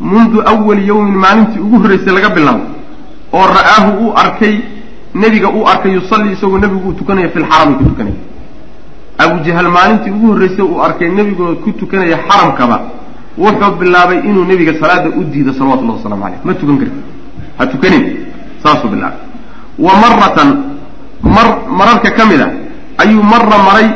[0.00, 2.64] mundu awali yawmin maalintii ugu horreysay laga bilaabo
[3.32, 4.54] oo ra'aahu uu arkay
[5.14, 8.16] nebiga uu arkay yusallii isagoo nebigu uu tukanayo fi lxarami ku tukanaya
[9.24, 12.76] abu jahal maalintii ugu horreysay uu arkay nebigoo ku tukanaya xaramkaba
[13.38, 17.00] wuxuu bilaabay inuu nebiga salaada u diido salawatullahi waslamu caleyh ma tukan karti
[17.58, 18.02] ha tukanin?
[18.62, 19.18] Saasuu bilaabay.
[19.78, 20.48] Wa maratan
[21.22, 21.46] mar
[21.78, 22.48] mararka ka mid a
[23.02, 23.88] ayuu marra maray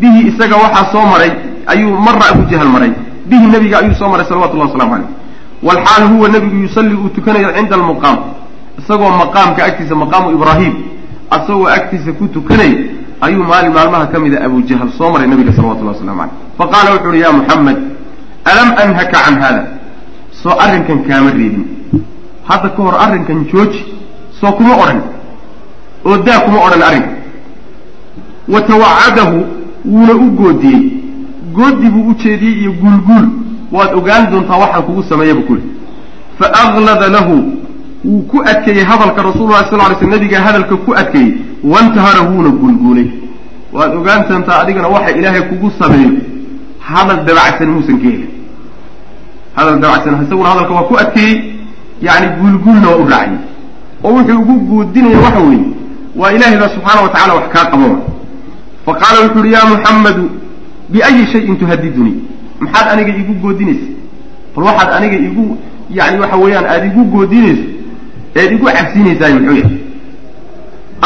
[0.00, 1.30] bihi isaga waxaa soo maray
[1.66, 2.92] ayuu marra abu jahal maray
[3.30, 5.08] bihi nebiga ayuu soo maray salawatullahi waslamu caleyh
[5.62, 8.16] walxaal huwa nebigu yusallii uu tukanayo cinda almuqaam
[8.78, 10.74] isagoo maqaamka agtiisa maqaamu ibraahim
[11.36, 12.72] isagoo agtiisa ku tukanay
[13.26, 17.08] ayuu maalin maalmaha ka mida abu jahal soo maray nabiga salawatullahi waslamu caleyh faqaala wuxu
[17.08, 17.78] uhi ya muxamed
[18.50, 19.62] alam anhaka can hada
[20.42, 21.64] soo arrinkan kaama reebin.
[22.48, 23.80] Hadda ka hor arrinkan jooji
[24.40, 25.00] soo kuma odhan
[26.04, 27.10] oo daa kuma odhan arrinka
[28.48, 29.36] wa tawacadahu
[29.86, 30.82] wuuna u goodiyey.
[31.54, 33.26] Goodi buu u jeediyey iyo guulguul.
[33.72, 35.62] Waad ogaan doontaa waxaan kugu sameeyaba kuli
[36.38, 37.61] fa aglada lahu
[38.04, 41.32] wuu ku adkeeyey hadalka rasuulullahi sal ly sl nabiga hadalka ku adkeeyey
[41.64, 43.06] wantahara wuuna guulguulay
[43.72, 46.10] waad ogaan doontaa adigana waxa ilaahay kugu sameeyo
[46.78, 48.28] hadal dabacsan muusan ka helin.
[49.56, 51.54] Hadal dabacsan isaguna hadalka waa ku adkeeyey
[52.02, 53.38] yani guulguulna waa u raaciyey.
[54.04, 55.64] Oo wuxuu ugu guudinaya waxa weeye
[56.16, 57.96] waa ilaahay baa subxaana wa tacala wax kaa qababa
[58.86, 60.30] fa qaala wuxu uhi ya muxammadu
[60.88, 62.16] biayi shayin tuhadidunii
[62.60, 63.86] maxaad aniga igu goodinaysa?
[64.56, 65.56] Bal waxaad aniga igu
[65.90, 67.62] yani waxa weeyaan aada igu goodinayso
[68.34, 69.76] eed igu cabsiinaysaay muxuu yahay.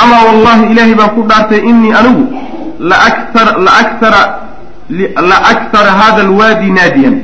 [0.02, 2.24] Ama wallahi ilaahay baan ku dhaartay inii anigu
[2.80, 4.22] laaktar laaktara
[5.30, 7.16] laaktara hada alwaadi naadiyan.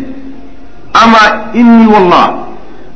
[1.02, 1.20] Ama
[1.54, 2.26] inii wallah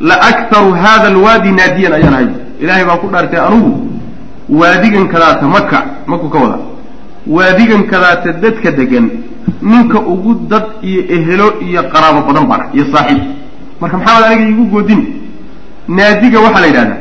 [0.00, 2.28] laaktaru hada alwaadi naadiyan ayaan ahay.
[2.60, 3.70] Ilaahay baan ku dhaartay anigu
[4.48, 6.58] waadigan kadaata maka maku ka wada.
[7.26, 9.10] Waadigan kadaata dadka degan
[9.62, 13.22] ninka ugu dad iyo ehelo iyo qaraabo badan baan iyo saaxiib.
[13.80, 15.02] Marka maxamed aniga iigu goodin
[15.88, 16.96] naadiga waxaa la yidhahdaa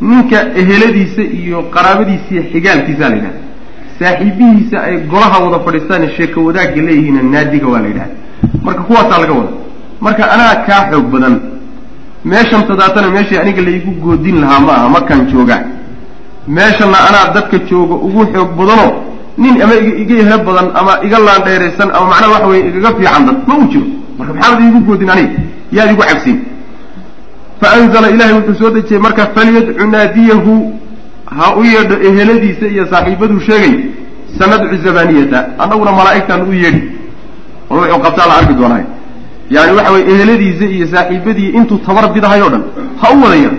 [0.00, 3.40] ninka eheladiisa iyo qaraabadiisa iyo xigaalkiisa la yidhahda.
[3.98, 8.14] Saaxiibihiisa ay golaha wada fadhiistaan sheeko wadaagga leeyihiinna naadiga waa la yidhahda.
[8.62, 9.52] Marka kuwaasaa laga wada.
[10.00, 11.40] Marka anaa kaa xoog badan
[12.24, 15.62] meeshan tadaatana meeshii aniga laigu goodin lahaa ma aha markaan joogaa
[16.48, 18.92] meeshanna anaa dadka jooga ugu xoog badanoo
[19.38, 23.36] nin ama iga ehlo badan ama iga laandheeraysan ama macnaha waxa weye igaga fiican dad
[23.48, 23.86] ma uu jiro.
[24.18, 25.30] Marka maxaad iigu goodin aniga?
[25.72, 26.36] Yaad igu cabsin
[27.60, 30.54] faanzala ilahay wuxuu soo dejiyey marka falyadcu naadiyahu
[31.38, 33.74] ha u yeedho eheladiisa iyo saaxiibaduu sheegay
[34.38, 36.82] sanadcu zabaniyata annaguna malaa'igtaan u yeedhi
[37.70, 38.84] war wuxuu qabtaa la arki doonaa
[39.50, 42.62] yani waxa weye eheladiisa iyo saaxiibadii intuu tabar bidahay o dhan
[43.02, 43.50] ha u wadaya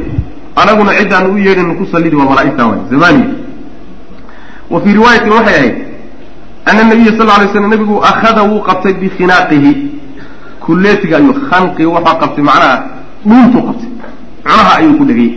[0.56, 3.28] anaguna ciddaan u yeedhin ku sallidi waa malaa'igta waay zamaniya
[4.70, 5.76] wa fii riwaayatin waxay ahayd
[6.66, 9.72] ana nabiya sal lay slam nabigu akhada wuu qabtay bikhinaaqihi
[10.66, 13.90] kulleetiga ayuu khanqi waxaa qabtay macnaha dhuuntuu qabtay.
[14.44, 15.30] Cunaha ayuu ku dhegay.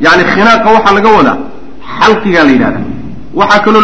[0.00, 1.38] Yani khinaaqa waxaa laga wadaa
[2.00, 2.80] xalqigaa la yidhahda
[3.34, 3.72] waxaa kaloo